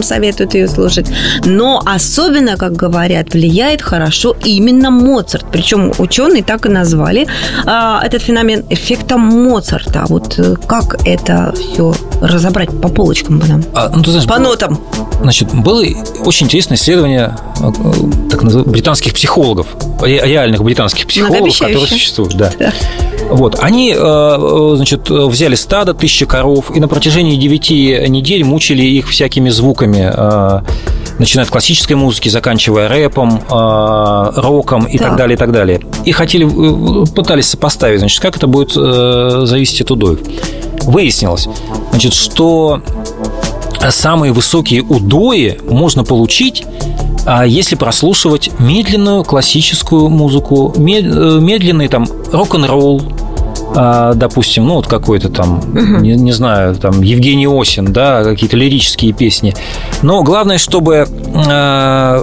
Беременным 0.00 0.02
советуют 0.02 0.54
ее 0.54 0.68
слушать. 0.68 1.06
Но 1.44 1.82
особенно, 1.84 2.56
как 2.56 2.72
говорят, 2.72 3.32
влияет 3.32 3.82
хорошо 3.82 4.36
именно 4.44 4.90
Моцарт. 4.90 5.46
Причем 5.52 5.92
ученые 5.98 6.42
так 6.42 6.66
и 6.66 6.68
назвали 6.68 7.26
а, 7.66 8.00
этот 8.04 8.22
феномен 8.22 8.64
эффектом 8.70 9.20
Моцарта. 9.20 10.04
Вот 10.08 10.38
э, 10.38 10.56
как 10.66 10.96
это 11.06 11.52
все 11.56 11.94
разобрать 12.20 12.70
по 12.80 12.88
полочкам 12.88 13.38
бы 13.38 13.46
нам? 13.46 13.64
А, 13.74 13.90
ну, 13.94 14.02
ты 14.02 14.10
знаешь, 14.10 14.26
По 14.26 14.38
нотам. 14.38 14.80
Значит, 15.22 15.54
было 15.54 15.84
очень 16.24 16.46
интересное 16.46 16.76
исследование 16.76 17.36
э, 17.60 17.70
так 18.30 18.42
называемых 18.42 18.72
британских 18.72 19.14
психологов, 19.14 19.66
ре- 20.02 20.20
реальных 20.24 20.62
британских 20.62 21.06
психологов, 21.06 21.58
которые 21.58 21.86
существуют, 21.86 22.34
да. 22.34 22.52
Вот, 23.30 23.58
они, 23.60 23.94
э, 23.96 24.72
значит, 24.76 25.08
взяли 25.08 25.54
стадо 25.54 25.94
тысячи 25.94 26.26
коров 26.26 26.74
и 26.74 26.80
на 26.80 26.88
протяжении 26.88 27.36
9 27.36 28.08
недель 28.08 28.44
мучили 28.44 28.82
их 28.82 29.08
всякими 29.08 29.50
звуками, 29.50 29.89
э, 29.98 30.60
начиная 31.18 31.44
от 31.44 31.50
классической 31.50 31.94
музыки, 31.94 32.28
заканчивая 32.28 32.88
рэпом, 32.88 33.40
э, 33.50 34.40
роком 34.40 34.84
и 34.84 34.98
так 34.98 35.08
Так. 35.08 35.16
далее, 35.16 35.36
и 35.36 35.38
так 35.38 35.52
далее. 35.52 35.80
И 36.04 36.12
хотели, 36.12 36.46
э, 36.46 37.06
пытались 37.06 37.46
сопоставить, 37.48 38.00
значит, 38.00 38.20
как 38.20 38.36
это 38.36 38.46
будет 38.46 38.72
зависеть 38.72 39.80
от 39.82 39.90
удоев. 39.90 40.20
Выяснилось, 40.84 41.48
значит, 41.90 42.14
что 42.14 42.80
самые 43.90 44.32
высокие 44.32 44.82
удои 44.82 45.58
можно 45.68 46.04
получить, 46.04 46.64
а, 47.26 47.46
если 47.46 47.76
прослушивать 47.76 48.50
медленную 48.58 49.24
классическую 49.24 50.08
музыку, 50.08 50.72
мед- 50.76 51.04
медленный 51.04 51.88
там 51.88 52.06
рок-н-ролл, 52.32 53.02
допустим, 53.74 54.66
ну 54.66 54.74
вот 54.74 54.86
какой-то 54.86 55.28
там, 55.28 55.60
не, 56.02 56.14
не 56.16 56.32
знаю, 56.32 56.74
там 56.74 57.02
Евгений 57.02 57.46
Осин, 57.46 57.92
да, 57.92 58.24
какие-то 58.24 58.56
лирические 58.56 59.12
песни. 59.12 59.54
Но 60.02 60.22
главное, 60.22 60.58
чтобы 60.58 61.06
а, 61.46 62.22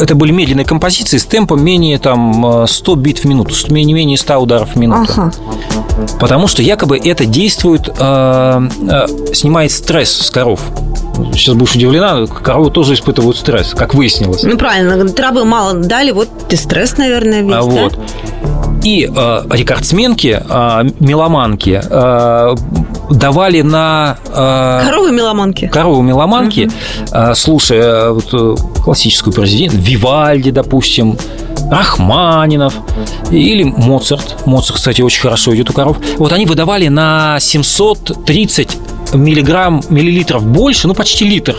это 0.00 0.14
были 0.14 0.32
медленные 0.32 0.64
композиции 0.64 1.18
с 1.18 1.24
темпом 1.24 1.62
менее 1.62 1.98
там 1.98 2.66
100 2.66 2.94
бит 2.96 3.18
в 3.18 3.24
минуту, 3.24 3.54
не 3.70 3.92
менее 3.92 4.16
100 4.16 4.36
ударов 4.38 4.74
в 4.74 4.76
минуту. 4.76 5.12
Ага. 5.12 5.32
Потому 6.20 6.46
что 6.46 6.62
якобы 6.62 6.98
это 6.98 7.24
действует, 7.26 7.86
снимает 9.34 9.72
стресс 9.72 10.10
с 10.10 10.30
коров. 10.30 10.60
Сейчас 11.32 11.54
будешь 11.56 11.74
удивлена, 11.74 12.26
коровы 12.26 12.70
тоже 12.70 12.94
испытывают 12.94 13.36
стресс, 13.36 13.74
как 13.74 13.94
выяснилось. 13.94 14.44
Ну, 14.44 14.56
правильно, 14.56 15.08
травы 15.08 15.44
мало 15.44 15.74
дали, 15.74 16.12
вот 16.12 16.28
и 16.48 16.56
стресс, 16.56 16.96
наверное, 16.96 17.42
весь, 17.42 17.52
А 17.54 17.56
да? 17.56 17.62
вот. 17.62 17.98
И 18.88 19.04
э, 19.14 19.42
рекордсменки, 19.50 20.40
э, 20.48 20.84
меломанки 20.98 21.78
э, 21.84 22.54
давали 23.10 23.60
на... 23.60 24.16
э, 24.28 24.82
Коровы 24.86 25.12
меломанки. 25.12 25.66
коровы 25.68 26.02
меломанки, 26.02 26.70
э, 27.12 27.34
слушая 27.34 28.12
вот, 28.12 28.28
э, 28.32 28.56
классическую 28.82 29.34
президент, 29.34 29.74
Вивальди, 29.74 30.50
допустим, 30.50 31.18
Рахманинов 31.70 32.72
или 33.30 33.62
Моцарт. 33.62 34.46
Моцарт, 34.46 34.76
кстати, 34.76 35.02
очень 35.02 35.20
хорошо 35.20 35.54
идет 35.54 35.68
у 35.68 35.74
коров. 35.74 35.98
Вот 36.16 36.32
они 36.32 36.46
выдавали 36.46 36.88
на 36.88 37.36
730 37.40 38.78
миллиграмм, 39.12 39.82
миллилитров 39.90 40.46
больше, 40.46 40.88
ну 40.88 40.94
почти 40.94 41.26
литр, 41.28 41.54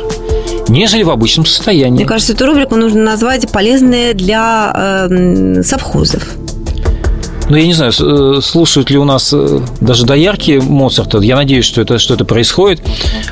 нежели 0.67 1.03
в 1.03 1.11
обычном 1.11 1.45
состоянии. 1.45 1.97
Мне 1.97 2.05
кажется, 2.05 2.33
эту 2.33 2.47
рубрику 2.47 2.75
нужно 2.75 3.03
назвать 3.03 3.51
полезные 3.51 4.15
для 4.15 5.07
эм, 5.11 5.63
совхозов. 5.63 6.23
Ну, 7.49 7.55
я 7.55 7.65
не 7.65 7.73
знаю, 7.73 7.91
э, 7.91 8.41
слушают 8.41 8.91
ли 8.91 8.97
у 8.97 9.05
нас 9.05 9.33
э, 9.33 9.59
даже 9.81 10.05
доярки 10.05 10.61
Моцарта. 10.63 11.17
Я 11.19 11.35
надеюсь, 11.35 11.65
что 11.65 11.81
это, 11.81 11.97
что 11.97 12.13
это 12.13 12.23
происходит. 12.23 12.81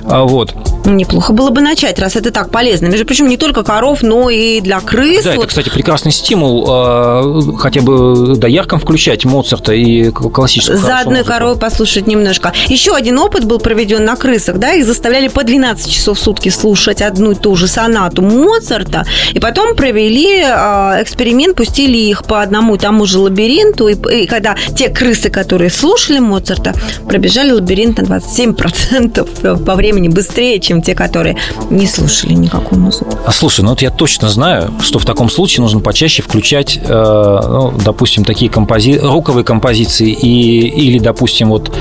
А 0.06 0.24
вот. 0.24 0.56
Ну, 0.88 0.94
Неплохо 0.94 1.34
было 1.34 1.50
бы 1.50 1.60
начать, 1.60 2.00
раз 2.00 2.16
это 2.16 2.32
так 2.32 2.50
полезно. 2.50 2.88
Между 2.88 3.06
прочим, 3.06 3.28
не 3.28 3.36
только 3.36 3.64
коров, 3.64 4.02
но 4.04 4.30
и 4.30 4.62
для 4.62 4.80
крыс. 4.80 5.26
Да, 5.26 5.32
это, 5.32 5.40
Вот 5.40 5.50
кстати, 5.50 5.68
прекрасный 5.70 6.14
стимул 6.14 6.66
э, 6.66 7.58
хотя 7.58 7.82
бы 7.82 8.38
дояркам 8.38 8.80
включать 8.80 9.26
Моцарта 9.26 9.74
и 9.74 10.10
классическую 10.12 10.78
За 10.78 11.00
одной 11.00 11.20
музыку. 11.20 11.28
коровой 11.34 11.58
послушать 11.58 12.08
немножко. 12.08 12.54
Еще 12.68 12.96
один 12.96 13.20
опыт 13.20 13.44
был 13.44 13.60
проведен 13.60 14.06
на 14.06 14.16
крысах, 14.16 14.60
да, 14.60 14.74
их 14.74 14.86
заставляли 14.86 15.28
по 15.28 15.44
12 15.44 15.92
часов 15.92 16.18
в 16.18 16.22
сутки 16.24 16.48
слушать 16.48 17.02
одну 17.02 17.32
и 17.32 17.36
ту 17.36 17.56
же 17.58 17.68
сонату 17.68 18.22
Моцарта, 18.22 19.06
и 19.34 19.40
потом 19.40 19.76
провели 19.76 20.40
э, 20.42 21.04
эксперимент, 21.04 21.58
пустили 21.58 21.98
их 21.98 22.24
по 22.24 22.42
одному 22.42 22.76
и 22.76 22.80
тому 22.80 23.06
же 23.06 23.20
лабиринту, 23.20 23.90
и, 23.90 24.22
и 24.24 24.26
когда 24.26 24.56
те 24.74 24.88
крысы, 24.88 25.30
которые 25.30 25.70
слушали 25.70 26.20
Моцарта, 26.20 26.74
пробежали 27.10 27.52
лабиринт 27.52 27.98
на 27.98 28.20
27% 28.20 29.66
по 29.66 29.76
времени 29.76 30.08
быстрее, 30.08 30.60
чем 30.62 30.77
те, 30.82 30.96
которые 30.96 31.38
не 31.70 31.88
слушали 31.88 32.34
никакую 32.34 32.82
музыку. 32.82 33.12
А 33.26 33.32
слушай, 33.32 33.62
ну 33.62 33.70
вот 33.70 33.82
я 33.82 33.92
точно 33.92 34.30
знаю, 34.30 34.72
что 34.82 35.00
в 35.00 35.06
таком 35.06 35.30
случае 35.30 35.62
нужно 35.64 35.80
почаще 35.80 36.22
включать, 36.22 36.80
э, 36.84 36.90
ну, 36.90 37.74
допустим, 37.84 38.26
такие 38.26 38.50
компози... 38.50 38.98
роковые 38.98 39.44
композиции 39.44 40.12
и... 40.12 40.68
или, 40.68 41.00
допустим, 41.00 41.50
вот 41.50 41.72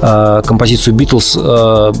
э, 0.00 0.42
композицию 0.44 0.94
Beatles 0.96 1.38
э, 1.38 1.92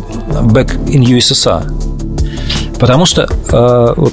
Back 0.42 0.84
in 0.86 1.02
USSR. 1.02 2.78
Потому 2.78 3.06
что 3.06 3.22
э, 3.22 3.94
вот 3.96 4.12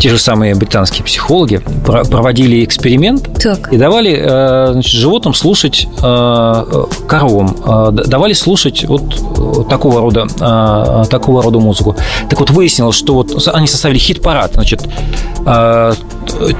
те 0.00 0.08
же 0.08 0.18
самые 0.18 0.54
британские 0.54 1.04
психологи 1.04 1.60
про- 1.84 2.04
проводили 2.04 2.64
эксперимент 2.64 3.28
Так. 3.42 3.70
и 3.70 3.76
давали 3.76 4.18
э, 4.18 4.72
значит, 4.72 4.92
животным 4.92 5.34
слушать 5.34 5.86
э, 5.86 6.02
э, 6.02 6.84
коровам, 7.06 7.54
давали 7.92 8.32
слушать 8.32 8.84
вот 8.84 9.68
такого 9.68 10.00
рода 10.00 10.26
такого 11.10 11.42
рода 11.42 11.58
музыку. 11.58 11.96
Так 12.30 12.40
вот 12.40 12.50
выяснилось, 12.50 12.96
что 12.96 13.14
вот 13.14 13.48
они 13.52 13.66
составили 13.66 13.98
хит-парад, 13.98 14.54
значит, 14.54 14.82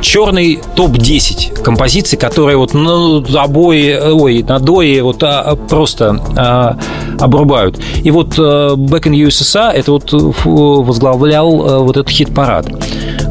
черный 0.01 0.61
топ 0.75 0.97
10 0.97 1.63
композиций, 1.63 2.19
которые 2.19 2.57
вот 2.57 2.75
ну, 2.75 3.25
обои, 3.37 3.99
ой, 4.13 4.43
надои 4.43 5.01
вот 5.01 5.23
а, 5.23 5.57
просто 5.57 6.21
а, 6.37 6.77
обрубают. 7.19 7.79
И 8.03 8.11
вот 8.11 8.39
Back 8.39 9.05
in 9.05 9.27
USSR 9.27 9.71
это 9.73 9.93
вот 9.93 10.13
возглавлял 10.13 11.85
вот 11.85 11.97
этот 11.97 12.11
хит-парад. 12.11 12.67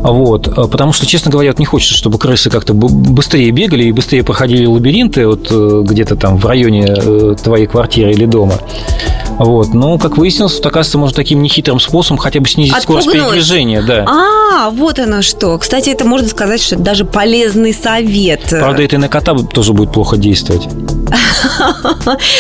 Вот, 0.02 0.48
э, 0.48 0.68
потому 0.68 0.94
что, 0.94 1.06
честно 1.06 1.30
говоря, 1.32 1.50
вот 1.52 1.60
не 1.60 1.66
хочется, 1.66 1.94
чтобы 1.94 2.18
крысы 2.18 2.50
как-то 2.50 2.74
быстрее 2.74 3.52
бегали 3.52 3.84
и 3.84 3.92
быстрее 3.92 4.24
проходили 4.24 4.66
лабиринты 4.66 5.28
вот 5.28 5.48
э, 5.52 5.84
где-то 5.86 6.16
там 6.16 6.38
в 6.38 6.46
районе 6.46 6.86
э, 6.88 7.36
твоей 7.42 7.68
квартиры 7.68 8.12
или 8.12 8.26
дома. 8.26 8.56
Вот, 9.38 9.74
но, 9.74 9.98
как 9.98 10.18
выяснилось, 10.18 10.56
вот, 10.56 10.66
оказывается, 10.66 10.98
можно 10.98 11.16
таким 11.16 11.42
нехитрым 11.42 11.80
способом 11.80 12.18
хотя 12.18 12.40
бы 12.40 12.48
снизить 12.48 12.76
скорость 12.82 13.08
Отпугнуть. 13.08 13.32
передвижения, 13.32 13.82
да. 13.82 14.06
А, 14.08 14.70
вот 14.70 15.00
оно 15.00 15.22
что. 15.22 15.58
Кстати, 15.58 15.90
это 15.90 16.06
можно 16.06 16.28
сказать, 16.28 16.62
что 16.62 16.76
это 16.76 16.84
даже 16.84 17.06
полезный 17.06 17.74
совет. 17.74 18.42
Правда, 18.50 18.84
это 18.84 18.96
и 18.96 19.00
на 19.00 19.08
кота 19.08 19.34
тоже 19.36 19.74
будет 19.74 19.94
плохо 19.94 20.18
действовать. 20.18 20.68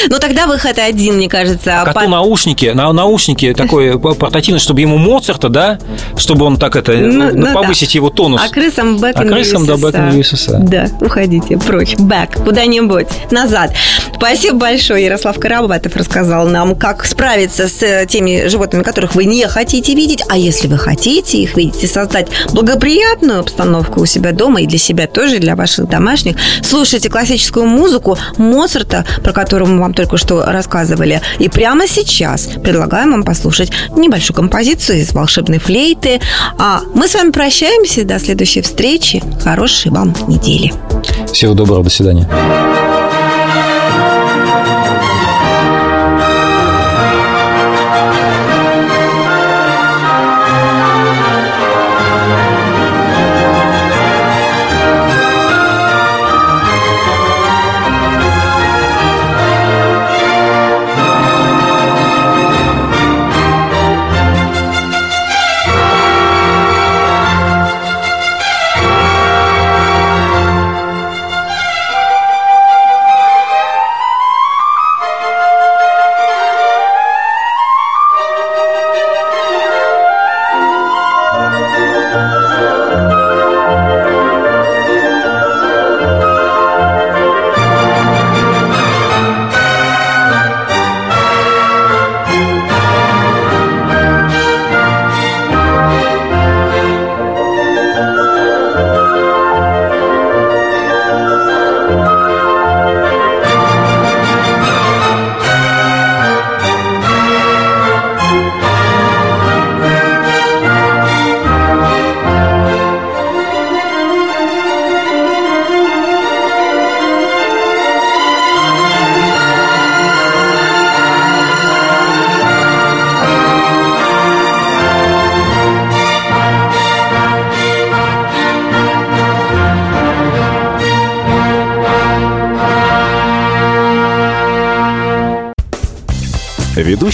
Ну, 0.10 0.20
тогда 0.20 0.48
выход 0.48 0.78
один, 0.78 1.16
мне 1.16 1.30
кажется. 1.30 1.82
Коту 1.86 2.00
По- 2.02 2.08
наушники, 2.08 2.68
на 2.68 2.92
наушники 2.92 3.54
такой 3.54 4.00
портативный, 4.00 4.60
чтобы 4.60 4.82
ему 4.82 4.98
Моцарта, 4.98 5.50
да, 5.50 5.80
чтобы 6.18 6.46
он 6.46 6.58
так 6.58 6.76
это, 6.76 6.94
Ну, 6.94 7.32
ну, 7.32 7.48
ну 7.48 7.54
повысить 7.54 7.96
его 7.96 8.10
тонус. 8.10 8.42
А 8.44 8.50
крысам 8.50 8.98
back 8.98 9.14
А 9.16 9.26
крысам, 9.26 9.66
да, 9.66 9.74
in 9.74 10.20
USSR. 10.20 10.60
Да, 10.68 10.88
уходите 11.02 11.58
прочь. 11.58 11.94
Back, 11.96 12.44
куда-нибудь, 12.44 13.08
назад. 13.32 13.74
Спасибо 14.16 14.58
большое. 14.58 15.06
Ярослав 15.06 15.40
Карабатов 15.40 15.96
рассказал 15.96 16.48
нам, 16.48 16.76
как 16.76 17.06
справиться 17.06 17.68
с 17.68 17.82
э, 17.82 18.06
теми 18.08 18.48
животными, 18.48 18.84
которых 18.84 19.16
вы 19.16 19.26
не 19.26 19.48
хотите 19.48 19.96
видеть. 19.96 20.24
А 20.28 20.38
если 20.38 20.68
вы 20.68 20.78
хотите 20.78 21.38
их 21.38 21.56
видеть 21.56 21.84
и 21.84 21.88
создать 21.88 22.28
благоприятную 22.52 23.40
обстановку 23.40 24.02
у 24.02 24.06
себя 24.06 24.32
дома 24.32 24.62
и 24.62 24.68
для 24.68 24.78
себя 24.78 25.08
тоже, 25.08 25.38
и 25.38 25.40
для 25.40 25.56
ваших 25.56 25.88
домашних, 25.88 26.36
слушайте 26.62 27.10
классическую 27.10 27.66
музыку 27.66 28.18
Моцарта, 28.38 29.06
про 29.24 29.34
которую 29.34 29.72
мы 29.72 29.80
вам 29.80 29.94
только 29.94 30.18
что 30.18 30.44
рассказывали. 30.46 31.22
И 31.40 31.50
прямо 31.50 31.88
сейчас 31.88 32.48
предлагаем 32.64 33.12
вам 33.12 33.24
послушать 33.24 33.72
небольшую 33.96 34.36
композицию 34.36 35.00
из 35.00 35.14
волшебной 35.14 35.60
флейты. 35.60 36.20
А 36.58 36.82
мы 36.94 37.08
с 37.08 37.14
вами 37.14 37.32
прощаемся. 37.32 38.06
До 38.06 38.20
следующей 38.20 38.62
встречи. 38.62 39.22
Хорошей 39.44 39.92
вам 39.92 40.16
недели. 40.28 40.74
Всего 41.32 41.54
доброго, 41.54 41.84
до 41.84 41.90
свидания. 41.90 42.28